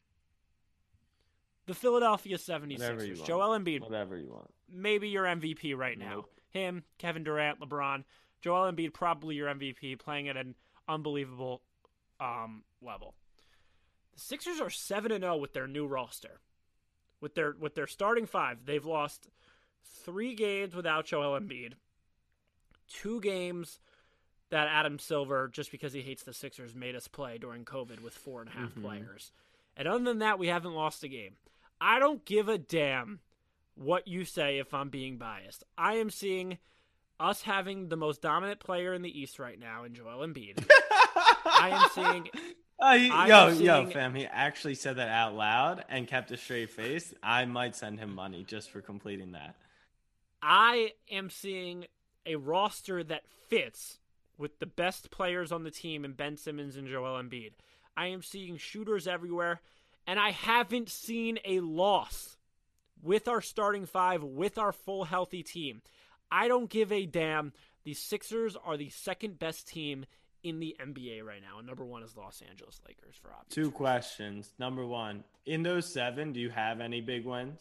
[1.66, 2.80] The Philadelphia 76ers.
[2.80, 3.26] whatever you want.
[3.26, 4.52] Joel Embiid, whatever you want.
[4.72, 6.10] maybe your MVP right now.
[6.10, 6.32] Nope.
[6.56, 8.04] Him, Kevin Durant, LeBron,
[8.42, 10.56] Joel Embiid, probably your MVP, playing at an
[10.88, 11.62] unbelievable
[12.20, 13.14] um, level.
[14.14, 16.40] The Sixers are seven and zero with their new roster,
[17.20, 18.66] with their with their starting five.
[18.66, 19.28] They've lost
[20.04, 21.74] three games without Joel Embiid,
[22.88, 23.80] two games
[24.50, 28.14] that Adam Silver, just because he hates the Sixers, made us play during COVID with
[28.14, 29.32] four and a half players.
[29.76, 31.34] And other than that, we haven't lost a game.
[31.82, 33.20] I don't give a damn
[33.76, 35.64] what you say if I'm being biased.
[35.78, 36.58] I am seeing
[37.20, 40.66] us having the most dominant player in the East right now in Joel Embiid.
[41.46, 42.30] I am seeing
[42.80, 46.32] Oh, he, I yo, am yo, fam, he actually said that out loud and kept
[46.32, 47.14] a straight face.
[47.24, 49.56] I might send him money just for completing that.
[50.42, 51.86] I am seeing
[52.26, 54.00] a roster that fits
[54.38, 57.54] with the best players on the team and Ben Simmons and Joel Embiid.
[57.96, 59.62] I am seeing shooters everywhere,
[60.06, 62.35] and I haven't seen a loss
[63.06, 65.82] with our starting five, with our full healthy team.
[66.32, 67.54] I don't give a damn.
[67.84, 70.06] The Sixers are the second best team
[70.44, 73.54] in the NBA right now, and number one is Los Angeles Lakers for obvious.
[73.54, 74.52] Two questions.
[74.60, 77.60] Number one, in those seven, do you have any big wins?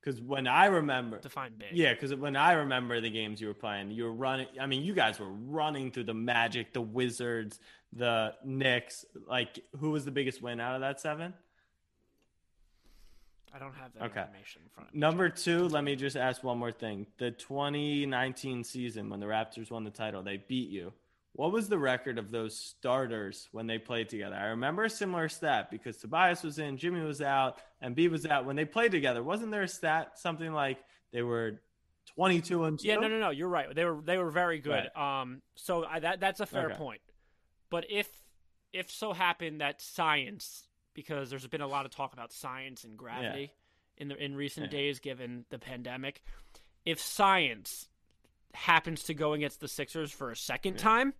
[0.00, 1.68] Because when I remember, Define big.
[1.72, 4.46] yeah, because when I remember the games you were playing, you were running.
[4.60, 7.58] I mean, you guys were running through the Magic, the Wizards,
[7.92, 9.04] the Knicks.
[9.28, 11.34] Like, who was the biggest win out of that seven?
[13.56, 14.20] I don't have that Okay.
[14.20, 15.00] information in front of me.
[15.00, 17.06] Number two, let me just ask one more thing.
[17.16, 20.92] The 2019 season, when the Raptors won the title, they beat you.
[21.32, 24.36] What was the record of those starters when they played together?
[24.36, 28.26] I remember a similar stat because Tobias was in, Jimmy was out, and B was
[28.26, 28.44] out.
[28.44, 30.78] When they played together, wasn't there a stat something like
[31.12, 31.60] they were
[32.14, 32.86] 22 and 2?
[32.88, 33.30] Yeah, no, no, no.
[33.30, 33.74] You're right.
[33.74, 34.90] They were they were very good.
[34.94, 35.20] Right.
[35.20, 36.76] Um, so I, that that's a fair Okay.
[36.76, 37.00] point.
[37.70, 38.08] But if
[38.72, 40.66] if so happened that science,
[40.96, 43.52] because there's been a lot of talk about science and gravity
[43.98, 44.78] in the in recent Yeah.
[44.78, 46.22] days, given the pandemic,
[46.84, 47.88] if science
[48.54, 51.14] happens to go against the Sixers for a second time,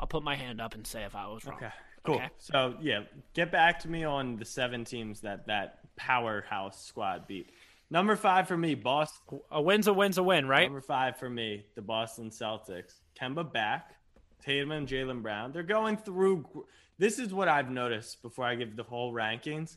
[0.00, 1.56] I'll put my hand up and say if I was wrong.
[1.56, 1.70] Okay.
[2.04, 2.14] Cool.
[2.16, 2.28] Okay.
[2.38, 3.02] So yeah,
[3.34, 7.50] get back to me on the seven teams that that powerhouse squad beat.
[7.90, 9.40] Number five for me, Boston.
[9.50, 10.64] A win's a win's a win, right?
[10.64, 12.94] Number five for me, the Boston Celtics.
[13.20, 13.94] Kemba back,
[14.42, 15.52] Tatum and Jaylen Brown.
[15.52, 16.66] They're going through.
[16.98, 19.76] This is what I've noticed before I give the whole rankings.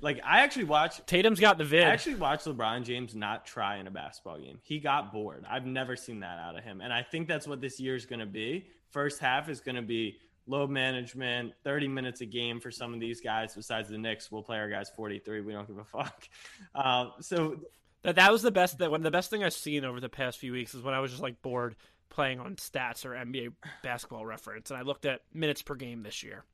[0.00, 1.06] Like I actually watched.
[1.06, 1.84] Tatum's got the vid.
[1.84, 4.58] I actually watched LeBron James not try in a basketball game.
[4.62, 5.44] He got bored.
[5.48, 8.04] I've never seen that out of him, and I think that's what this year is
[8.04, 8.66] going to be.
[8.90, 13.00] First half is going to be load management, 30 minutes a game for some of
[13.00, 13.54] these guys.
[13.54, 15.42] Besides the Knicks, we'll play our guys 43.
[15.42, 16.28] We don't give a fuck.
[16.74, 17.56] Uh, so
[18.02, 20.38] That that was the best that one the best thing I've seen over the past
[20.38, 21.76] few weeks is when I was just like bored
[22.10, 23.52] playing on stats or NBA
[23.82, 26.44] basketball reference and I looked at minutes per game this year.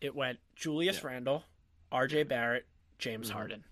[0.00, 1.44] It went Julius Randle,
[1.92, 2.66] RJ Barrett,
[2.98, 3.36] James Mm-hmm.
[3.36, 3.64] Harden.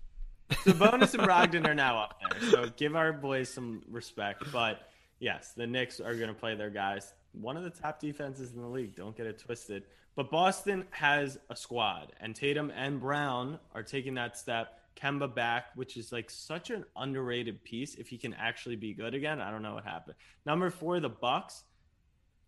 [0.51, 2.49] Sabonis and Brogdon are now up there.
[2.51, 4.43] So give our boys some respect.
[4.51, 4.89] But
[5.19, 7.13] yes, the Knicks are going to play their guys.
[7.33, 8.95] One of the top defenses in the league.
[8.95, 9.83] Don't get it twisted.
[10.15, 14.79] But Boston has a squad, and Tatum and Brown are taking that step.
[14.95, 17.95] Kemba back, which is like such an underrated piece.
[17.95, 20.15] If he can actually be good again, I don't know what happened.
[20.45, 21.63] Number four, the Bucks.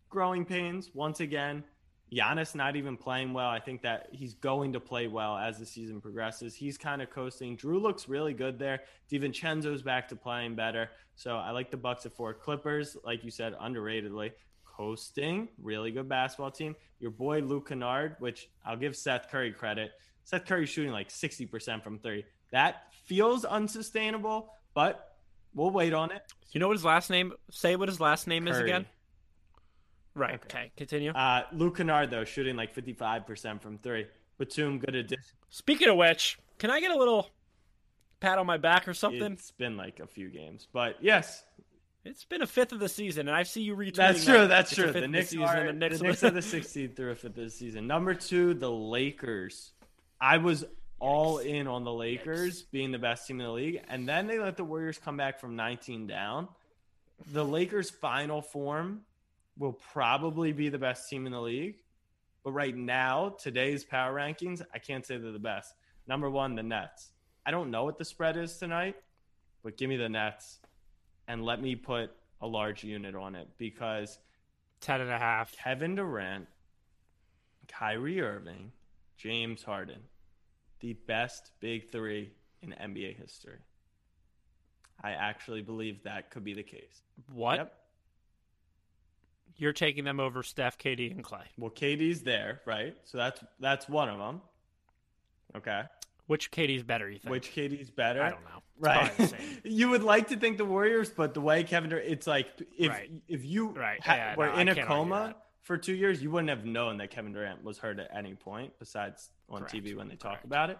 [0.09, 1.63] Growing pains once again.
[2.11, 3.49] Giannis not even playing well.
[3.49, 6.55] I think that he's going to play well as the season progresses.
[6.55, 7.57] He's kind of coasting.
[7.57, 8.81] Drew looks really good there.
[9.11, 10.89] DiVincenzo's back to playing better.
[11.15, 12.33] So I like the Bucks at four.
[12.33, 14.31] Clippers, like you said, underratedly
[14.63, 15.49] coasting.
[15.61, 16.75] Really good basketball team.
[16.99, 19.91] Your boy Luke Kennard, which I'll give Seth Curry credit.
[20.23, 22.23] Seth Curry shooting like 60% from three.
[22.51, 25.15] That feels unsustainable, but
[25.53, 26.21] we'll wait on it.
[26.51, 28.85] You know what his last name say what his last name is again?
[30.15, 30.35] Right.
[30.45, 31.11] Okay, continue.
[31.11, 34.07] Uh, Luke Kennard, though, shooting like 55% from three.
[34.39, 35.23] Batum, good addition.
[35.49, 37.29] Speaking of which, can I get a little
[38.19, 39.33] pat on my back or something?
[39.33, 41.43] It's been like a few games, but yes,
[42.03, 43.95] It's been a fifth of the season, and I see you retweeting.
[43.95, 44.47] that's that true.
[44.47, 44.91] That's true.
[44.91, 47.43] The Knicks, season, are, the Knicks, the Knicks are the 16th through a fifth of
[47.43, 47.85] the season.
[47.85, 49.73] Number two, the Lakers.
[50.19, 50.65] I was
[50.99, 54.39] all in on the Lakers being the best team in the league, and then they
[54.39, 56.47] let the Warriors come back from 19 down.
[57.31, 59.01] The Lakers' final form
[59.57, 61.75] will probably be the best team in the league,
[62.43, 65.73] but right now, today's power rankings, I can't say they're the best.
[66.07, 67.11] Number one, the Nets.
[67.45, 68.95] I don't know what the spread is tonight,
[69.63, 70.59] but give me the Nets
[71.27, 74.19] and let me put a large unit on it because
[74.79, 75.51] ten and a half.
[75.51, 76.47] Kevin Durant,
[77.67, 78.71] Kyrie Irving,
[79.17, 80.01] James Harden,
[80.79, 83.57] the best big three in NBA history.
[85.03, 87.01] I actually believe that could be the case.
[87.31, 87.57] What?
[87.57, 87.73] Yep.
[89.57, 91.41] You're taking them over Steph, KD, and Klay.
[91.57, 92.95] Well, KD's there, right?
[93.05, 94.41] So that's that's one of them.
[95.55, 95.81] Okay.
[96.27, 97.09] Which KD's better?
[97.09, 97.31] You think?
[97.31, 98.21] Which KD's better?
[98.21, 98.57] I don't know.
[98.57, 99.07] It's Right.
[99.07, 99.57] probably the same.
[99.63, 102.47] you would like to think the Warriors, but the way Kevin Durant, it's like
[102.77, 103.09] if Right.
[103.27, 104.03] if you Right.
[104.03, 107.09] ha- Yeah, were no, in a coma for two years, you wouldn't have known that
[107.11, 109.73] Kevin Durant was hurt at any point, besides on Correct.
[109.75, 110.45] TV when they talk Correct.
[110.45, 110.77] about it.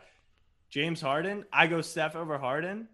[0.70, 2.88] James Harden, I go Steph over Harden,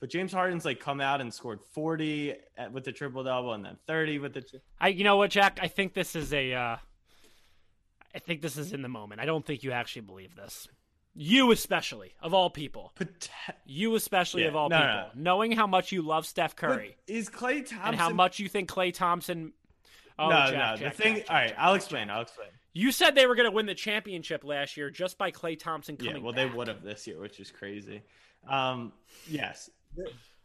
[0.00, 3.64] but James Harden's like come out and scored forty at, with the triple double and
[3.64, 4.44] then thirty with the.
[4.80, 5.58] I, you know what, Jack?
[5.60, 6.54] I think this is a.
[6.54, 6.76] Uh,
[8.14, 9.20] I think this is in the moment.
[9.20, 10.68] I don't think you actually believe this.
[11.14, 12.92] You especially, of all people.
[12.94, 13.28] Pot-
[13.66, 15.08] You especially Yeah, of all no, people, no, no.
[15.14, 18.48] knowing how much you love Steph but Curry is Klay Thompson and how much you
[18.48, 19.52] think Klay Thompson.
[20.18, 20.76] Oh, no, Jack, no.
[20.86, 21.14] Jack, the thing.
[21.16, 22.08] Jack, all right, I'll explain.
[22.10, 22.48] I'll explain.
[22.74, 25.96] You said they were going to win the championship last year just by Klay Thompson
[25.96, 26.16] coming.
[26.16, 26.50] Yeah, well, back.
[26.50, 28.02] they would have this year, which is crazy.
[28.48, 28.92] Um,
[29.28, 29.68] yes,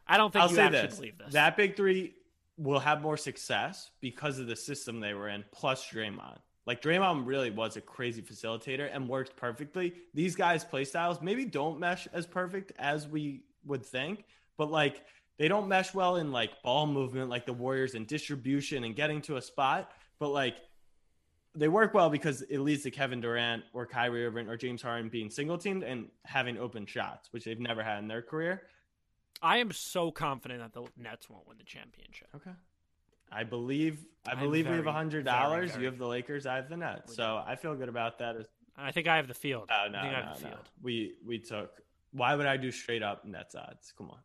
[0.07, 1.33] I don't think I'll you say this: believe this.
[1.33, 2.13] that big three
[2.57, 6.39] will have more success because of the system they were in, plus Draymond.
[6.65, 9.93] Like Draymond really was a crazy facilitator and worked perfectly.
[10.13, 14.25] These guys' play styles maybe don't mesh as perfect as we would think,
[14.57, 15.03] but like
[15.37, 19.21] they don't mesh well in like ball movement, like the Warriors and distribution and getting
[19.23, 19.91] to a spot.
[20.19, 20.57] But like
[21.57, 25.09] they work well because it leads to Kevin Durant or Kyrie Irving or James Harden
[25.09, 28.63] being single teamed and having open shots, which they've never had in their career.
[29.41, 32.27] I am so confident that the Nets won't win the championship.
[32.35, 32.51] Okay.
[33.31, 35.75] I believe I I'm believe we have a hundred dollars.
[35.75, 36.45] You have the Lakers.
[36.45, 37.15] I have the Nets.
[37.15, 38.35] So I feel good about that.
[38.77, 39.69] I think I have the field.
[39.71, 40.49] Oh no, I think I no, have the no.
[40.51, 40.69] field.
[40.81, 41.81] We we took.
[42.11, 43.93] Why would I do straight up Nets odds?
[43.97, 44.19] Come on.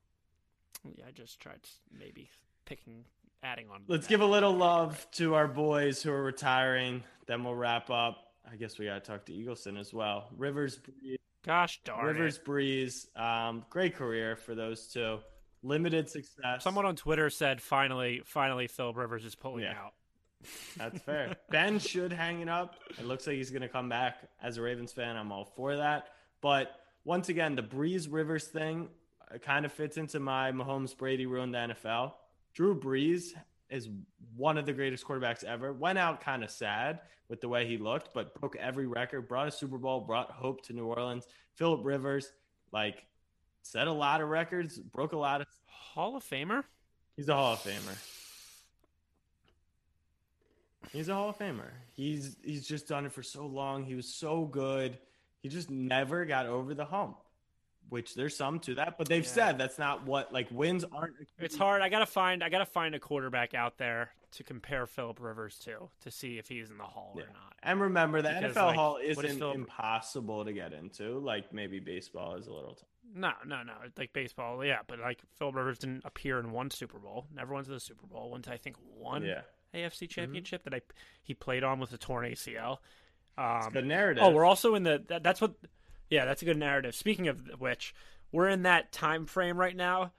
[0.97, 1.61] Yeah, I just tried
[1.97, 2.31] maybe
[2.65, 3.05] picking,
[3.43, 3.83] adding on.
[3.89, 7.03] Let's give a little love to our boys who are retiring.
[7.27, 8.19] Then we'll wrap up.
[8.51, 10.29] I guess we got to talk to Eagleson as well.
[10.37, 12.45] Rivers, Brees, Gosh darn Rivers, it.
[12.45, 13.17] Brees.
[13.21, 15.19] Um, great career for those two.
[15.63, 16.63] Limited success.
[16.65, 19.75] Someone on Twitter said, "Finally, finally, Philip Rivers is pulling Yeah.
[19.79, 19.93] out."
[20.77, 21.37] That's fair.
[21.51, 22.75] ben should hang it up.
[22.99, 24.19] It looks like he's going to come back.
[24.43, 26.09] As a Ravens fan, I'm all for that.
[26.41, 26.75] But
[27.05, 28.89] once again, the Brees Rivers thing
[29.33, 32.13] uh, kind of fits into my Mahomes Brady ruined the NFL.
[32.55, 33.33] Drew Brees
[33.71, 33.89] is
[34.37, 35.73] one of the greatest quarterbacks ever.
[35.73, 39.49] Went out kind of sad with the way he looked, but broke every record, brought
[39.49, 41.27] a Super Bowl, brought hope to New Orleans.
[41.55, 42.33] Philip Rivers,
[42.73, 43.07] like,
[43.63, 45.47] set a lot of records, broke a lot of.
[45.67, 46.65] Hall of Famer?
[47.17, 47.99] He's a Hall of Famer.
[50.91, 51.71] He's a Hall of Famer.
[51.95, 53.85] He's he's just done it for so long.
[53.85, 54.99] He was so good.
[55.43, 57.19] He just never got over the hump.
[57.93, 59.31] Which there's some to that, but they've Yeah.
[59.31, 61.15] said that's not what like wins aren't.
[61.39, 61.83] It's hard.
[61.83, 62.43] I gotta find.
[62.43, 66.49] I gotta find a quarterback out there to compare Philip Rivers to to see if
[66.49, 67.25] he's in the Hall Yeah.
[67.25, 67.53] or not.
[67.63, 71.19] And remember, the Because, NFL like, Hall isn't Philip- impossible to get into.
[71.19, 72.79] Like maybe baseball is a little.
[73.15, 73.75] No, no, no.
[73.99, 74.79] Like baseball, yeah.
[74.87, 77.27] But like Philip Rivers didn't appear in one Super Bowl.
[77.31, 78.31] Never went to the Super Bowl.
[78.31, 79.43] Went to I think one yeah,
[79.75, 80.81] AFC Championship that I
[81.23, 82.79] he played on with a torn ACL.
[83.37, 84.25] Um, the narrative.
[84.25, 85.05] Oh, we're also in the.
[85.09, 85.53] That, that's what.
[86.13, 86.95] Yeah, that's a good narrative.
[86.95, 87.95] Speaking of which,
[88.33, 90.13] we're in that time frame right now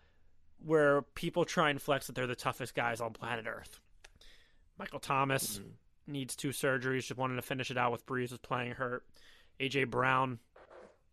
[0.65, 3.79] where people try and flex that they're the toughest guys on planet Earth.
[4.79, 5.61] Michael Thomas
[6.07, 7.05] needs two surgeries.
[7.05, 9.05] Just wanted to finish it out with Brees was playing hurt.
[9.59, 10.39] AJ Brown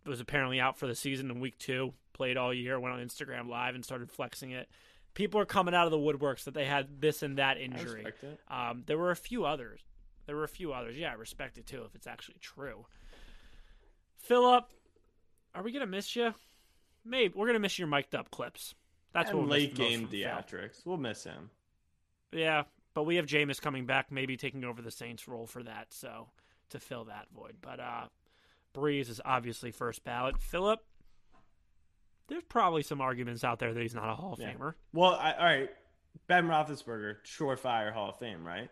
[0.07, 1.93] was apparently out for the season in week two.
[2.15, 2.81] Played all year.
[2.81, 4.67] Went on Instagram Live and started flexing it.
[5.13, 7.97] People are coming out of the woodworks that they had this and that I injury.
[7.97, 8.41] respect it.
[8.49, 9.83] Um, there were a few others.
[10.25, 10.97] There were a few others.
[10.97, 12.87] Yeah, I respect it too if it's actually true.
[14.23, 14.65] Philip,
[15.55, 16.35] are we gonna miss you?
[17.05, 18.75] Maybe we're gonna miss your mic'd up clips.
[19.13, 20.21] That's and what late game from Phil.
[20.21, 20.85] theatrics.
[20.87, 21.51] We'll miss him.
[22.33, 22.63] Yeah,
[22.95, 26.29] but we have Jameis coming back, maybe taking over the Saints role for that, so
[26.71, 27.57] to fill that void.
[27.61, 28.05] But uh
[28.75, 30.41] Brees is obviously first ballot.
[30.41, 30.79] Philip,
[32.29, 34.53] there's probably some arguments out there that he's not a Hall of Yeah.
[34.53, 34.75] Famer.
[34.93, 35.71] Well, I, all right.
[36.29, 38.71] Ben Roethlisberger, surefire Hall of Fame, right?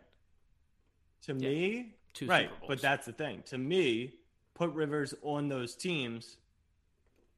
[1.22, 1.48] To Yeah.
[1.48, 2.48] me, Two right.
[2.68, 3.42] But that's the thing.
[3.46, 4.14] To me,
[4.58, 6.36] put Rivers on those teams.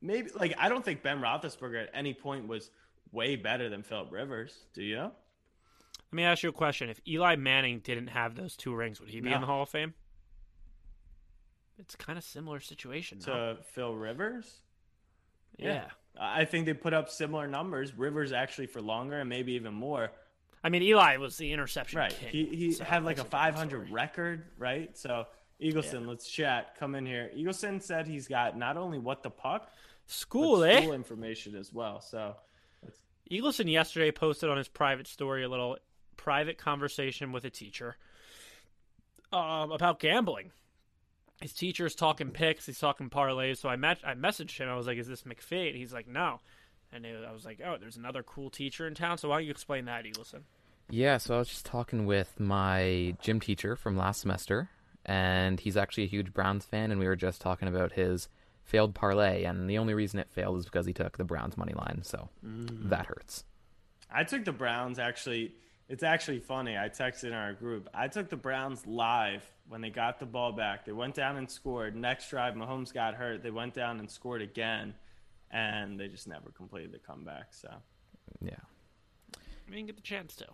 [0.03, 2.71] Maybe like I don't think Ben Roethlisberger at any point was
[3.13, 4.55] way better than Philip Rivers.
[4.75, 4.99] Do you?
[4.99, 5.13] Let
[6.17, 6.89] me ask you a question.
[6.89, 9.69] If Eli Manning didn't have those two rings, would he be in the Hall of
[9.69, 9.95] Fame?
[11.79, 13.21] It's kind of similar situation.
[13.21, 13.57] To no?
[13.73, 14.59] Phil Rivers?
[15.59, 15.87] yeah.
[16.21, 17.97] I think they put up similar numbers.
[17.97, 20.11] Rivers actually for longer and maybe even more.
[20.65, 22.11] I mean, Eli was the interception Right.
[22.11, 22.29] king.
[22.31, 23.93] He he so had like a 500 story.
[23.93, 24.97] record, right?
[24.99, 25.27] So
[25.63, 26.77] Eagleson, let's chat.
[26.79, 27.31] Come in here.
[27.37, 29.71] Eagleson said he's got not only what the puck,
[30.07, 30.81] School, but eh?
[30.81, 32.01] school information as well.
[32.01, 32.35] So
[33.31, 35.77] Eagleson yesterday posted on his private story a little
[36.17, 37.97] private conversation with a teacher
[39.33, 40.51] um, about gambling.
[41.41, 43.59] His teacher's talking picks, he's talking parlays.
[43.59, 44.69] So I met, I messaged him.
[44.69, 46.41] I was like, "Is this McFade?" And he's like, "No."
[46.93, 49.45] And it- I was like, "Oh, there's another cool teacher in town." So why don't
[49.45, 50.43] you explain that, Eagleson?
[50.91, 54.69] Yeah, so I was just talking with my gym teacher from last semester,
[55.05, 58.29] and he's actually a huge Browns fan, and we were just talking about his
[58.65, 61.73] failed parlay, and the only reason it failed is because he took the Browns money
[61.75, 62.89] line, so mm.
[62.89, 63.45] that hurts.
[64.11, 65.55] I took the Browns actually.
[65.89, 66.79] It's actually funny.
[66.79, 67.89] I texted in our group.
[67.93, 70.85] I took the Browns live when they got the ball back.
[70.85, 71.97] They went down and scored.
[71.97, 73.43] Next drive, Mahomes got hurt.
[73.43, 74.95] They went down and scored again,
[75.51, 77.49] and they just never completed the comeback.
[77.51, 77.69] So
[78.41, 78.55] Yeah.
[79.37, 80.47] I didn't get the chance to.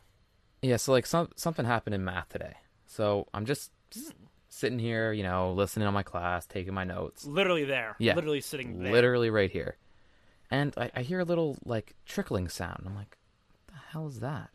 [0.63, 2.55] Yeah, so like some something happened in math today.
[2.87, 4.13] So I'm just s-
[4.57, 7.27] sitting here, you know, listening on my class, taking my notes.
[7.27, 7.95] Literally there.
[7.99, 8.15] Yeah.
[8.15, 8.91] Literally sitting there.
[8.91, 9.77] Literally right here.
[10.51, 12.85] And I, I hear a little like trickling sound.
[12.87, 13.19] I'm like,
[13.67, 14.51] what the hell is that?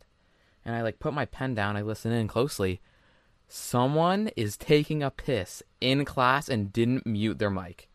[0.66, 2.82] And I like put my pen down, I listen in closely.
[3.48, 7.88] Someone is taking a piss in class and didn't mute their mic.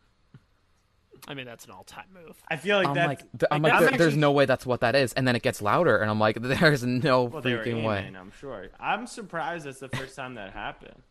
[1.27, 2.41] I mean, that's an all-time move.
[2.47, 4.31] I feel like I'm that's like, th- I'm like, like, that's there- there's actually- no
[4.31, 5.11] way that's what that is.
[5.13, 8.09] And then it gets louder, and I'm like, there's no Well, they were freaking way.
[8.17, 8.67] I'm sure.
[8.79, 11.01] I'm surprised that's the first time that happened.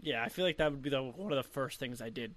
[0.00, 2.34] Yeah, I feel like that would be the one of the first things I did,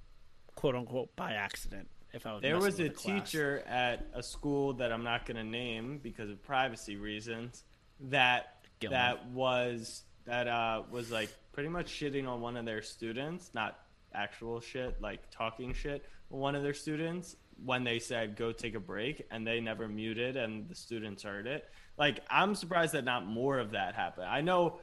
[0.56, 1.90] quote unquote, by accident.
[2.12, 5.44] If I was There was a teacher at a school that I'm not going to
[5.44, 7.64] name because of privacy reasons
[8.00, 9.00] that Gilman.
[9.00, 13.80] that was that uh, was like pretty much shitting on one of their students, not
[14.14, 17.36] actual shit, like talking shit one of their students
[17.66, 21.46] when they said go take a break and they never muted and the students heard
[21.46, 21.68] it.
[21.98, 24.28] Like I'm surprised that not more of that happened.
[24.28, 24.80] I know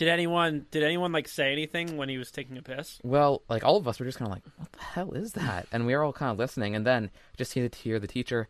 [0.00, 2.98] Did anyone did anyone like say anything when he was taking a piss?
[3.02, 5.66] Well, like all of us were just kind of like, "What the hell is that?"
[5.72, 8.48] And we were all kind of listening, and then just hear the hear the teacher.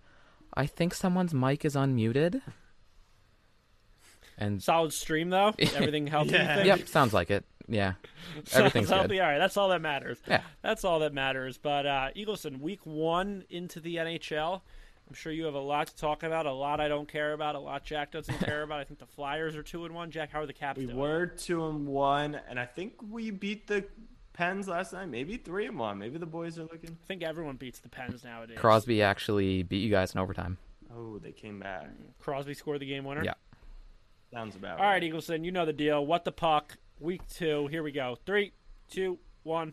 [0.55, 2.41] I think someone's mic is unmuted.
[4.39, 5.53] And Solid stream though.
[5.59, 6.31] Everything healthy.
[6.35, 6.63] Yeah.
[6.63, 7.45] yep, sounds like it.
[7.67, 7.95] Yeah,
[8.45, 9.09] Sounds everything's healthy.
[9.17, 9.21] good.
[9.21, 10.19] All right, that's all that matters.
[10.29, 10.43] Yeah.
[10.63, 11.59] That's all that matters.
[11.59, 14.61] But uh, Eagleson, week one into the NHL,
[15.11, 17.57] I'm sure you have a lot to talk about, a lot I don't care about,
[17.57, 18.79] a lot Jack doesn't care about.
[18.79, 20.13] I think the Flyers are two and one.
[20.13, 20.97] Jack, how are the Caps We doing?
[20.97, 23.85] were two and one, and I think we beat the
[24.35, 25.09] Pens last night.
[25.09, 25.99] Maybe three and one.
[25.99, 26.91] Maybe the boys are looking.
[27.03, 28.57] I think everyone beats the Pens nowadays.
[28.57, 30.59] Crosby actually beat you guys in overtime.
[30.97, 31.89] Oh, they came back.
[32.21, 33.25] Crosby scored the game winner.
[33.25, 33.35] Yeah.
[34.33, 34.85] Sounds about right.
[34.85, 36.07] All right, Eagleson, you know the deal.
[36.07, 36.77] What the puck?
[37.01, 37.67] Week two.
[37.67, 38.17] Here we go.
[38.25, 38.53] Three,
[38.89, 39.73] two, one.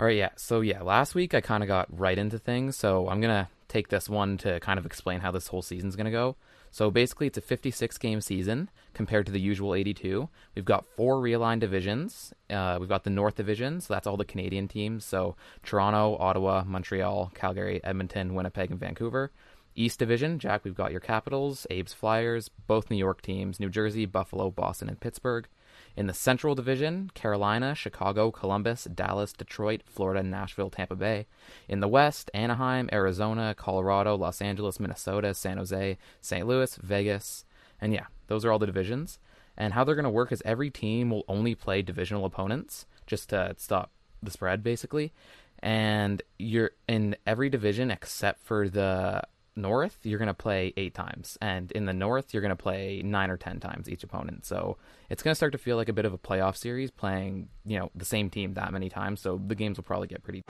[0.00, 0.30] All right, yeah.
[0.36, 3.88] So yeah, last week I kind of got right into things, so I'm gonna take
[3.88, 6.36] this one to kind of explain how this whole season's gonna go.
[6.70, 10.28] So basically, it's a 56 game season compared to the usual 82.
[10.54, 12.32] We've got four realigned divisions.
[12.48, 15.04] Uh, we've got the North Division, so that's all the Canadian teams.
[15.04, 19.32] So Toronto, Ottawa, Montreal, Calgary, Edmonton, Winnipeg, and Vancouver.
[19.74, 24.04] East Division, Jack, we've got your Capitals, Abe's Flyers, both New York teams, New Jersey,
[24.06, 25.48] Buffalo, Boston, and Pittsburgh.
[25.96, 31.26] In the Central Division, Carolina, Chicago, Columbus, Dallas, Detroit, Florida, Nashville, Tampa Bay.
[31.68, 36.46] In the West, Anaheim, Arizona, Colorado, Los Angeles, Minnesota, San Jose, St.
[36.46, 37.44] Louis, Vegas.
[37.80, 39.18] And yeah, those are all the divisions.
[39.56, 43.28] And how they're going to work is every team will only play divisional opponents just
[43.30, 43.90] to stop
[44.22, 45.12] the spread, basically.
[45.58, 49.22] And you're in every division except for the
[49.54, 51.36] North, you're going to play eight times.
[51.40, 54.46] And in the North, you're going to play nine or ten times each opponent.
[54.46, 54.78] So
[55.10, 57.78] it's going to start to feel like a bit of a playoff series playing, you
[57.78, 59.20] know, the same team that many times.
[59.20, 60.42] So the games will probably get pretty.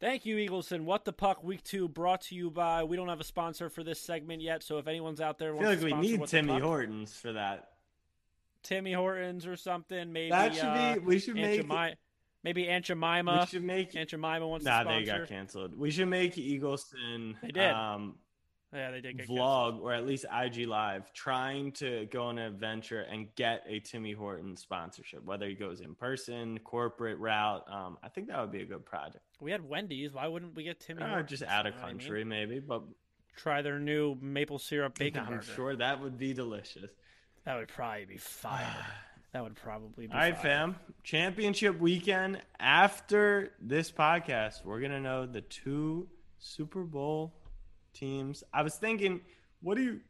[0.00, 0.84] Thank you, Eagleson.
[0.84, 1.44] What the puck?
[1.44, 2.84] Week two, brought to you by.
[2.84, 5.58] We don't have a sponsor for this segment yet, so if anyone's out there, I
[5.58, 7.72] feel like to we need Timmy Puck, Hortons for that.
[8.62, 10.12] Timmy Hortons or something.
[10.12, 11.00] Maybe That should uh, be.
[11.00, 11.60] We should Aunt make.
[11.60, 11.94] Jemima,
[12.48, 13.40] maybe Aunt Jemima.
[13.40, 13.94] We should make.
[13.94, 15.78] Aunt Jemima wants Nah, they got canceled.
[15.78, 17.34] We should make Eagleson.
[17.42, 17.70] They did.
[17.70, 18.16] Um,
[18.72, 22.46] yeah, they did get vlog or at least IG live trying to go on an
[22.46, 27.64] adventure and get a Timmy Horton sponsorship, whether he goes in person, corporate route.
[27.70, 29.24] Um, I think that would be a good project.
[29.40, 30.12] We had Wendy's.
[30.12, 31.02] Why wouldn't we get Timmy?
[31.02, 31.98] Or just out of what I mean?
[31.98, 32.82] country, maybe, but
[33.36, 35.42] Try their new maple syrup bacon I'm burger.
[35.54, 36.90] sure that would be delicious.
[37.44, 38.66] That would probably be fire.
[39.32, 40.12] that would probably be.
[40.12, 40.42] All right, fire.
[40.42, 40.76] fam.
[41.02, 42.40] Championship weekend.
[42.58, 46.08] After this podcast, we're gonna know the two
[46.38, 47.34] Super Bowl
[47.92, 48.42] teams.
[48.52, 49.20] I was thinking,
[49.60, 50.00] what do you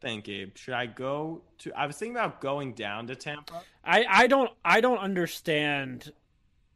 [0.00, 0.56] think, Abe?
[0.56, 1.72] Should I go to?
[1.72, 3.62] I was thinking about going down to Tampa.
[3.84, 6.12] I, I don't I don't understand.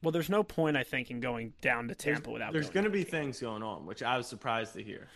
[0.03, 2.53] Well, there's no point I think in going down to Tampa there's, without.
[2.53, 5.09] There's going going to be things going on, which I was surprised to hear.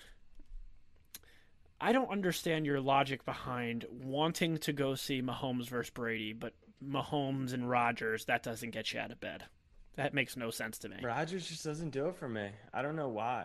[1.85, 7.53] I don't understand your logic behind wanting to go see Mahomes versus Brady, but Mahomes
[7.53, 9.45] and Rodgers that doesn't get you out of bed.
[9.97, 10.97] That makes no sense to me.
[11.03, 12.49] Rodgers just doesn't do it for me.
[12.73, 13.45] I don't know why.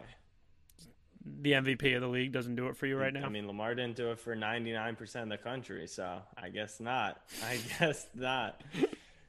[1.42, 3.26] The MVP of the league doesn't do it for you right now.
[3.26, 7.20] I mean, Lamar didn't do it for 99% of the country, so I guess not.
[7.44, 8.64] I guess not.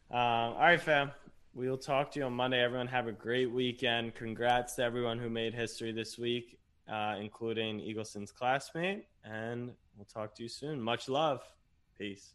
[0.09, 1.11] Um, all right, fam.
[1.53, 2.63] We will talk to you on Monday.
[2.63, 4.15] Everyone have a great weekend.
[4.15, 6.60] Congrats to everyone who made history this week,
[6.91, 9.07] uh, including Eagleson's classmate.
[9.25, 10.81] And we'll talk to you soon.
[10.81, 11.43] Much love.
[11.97, 12.35] Peace.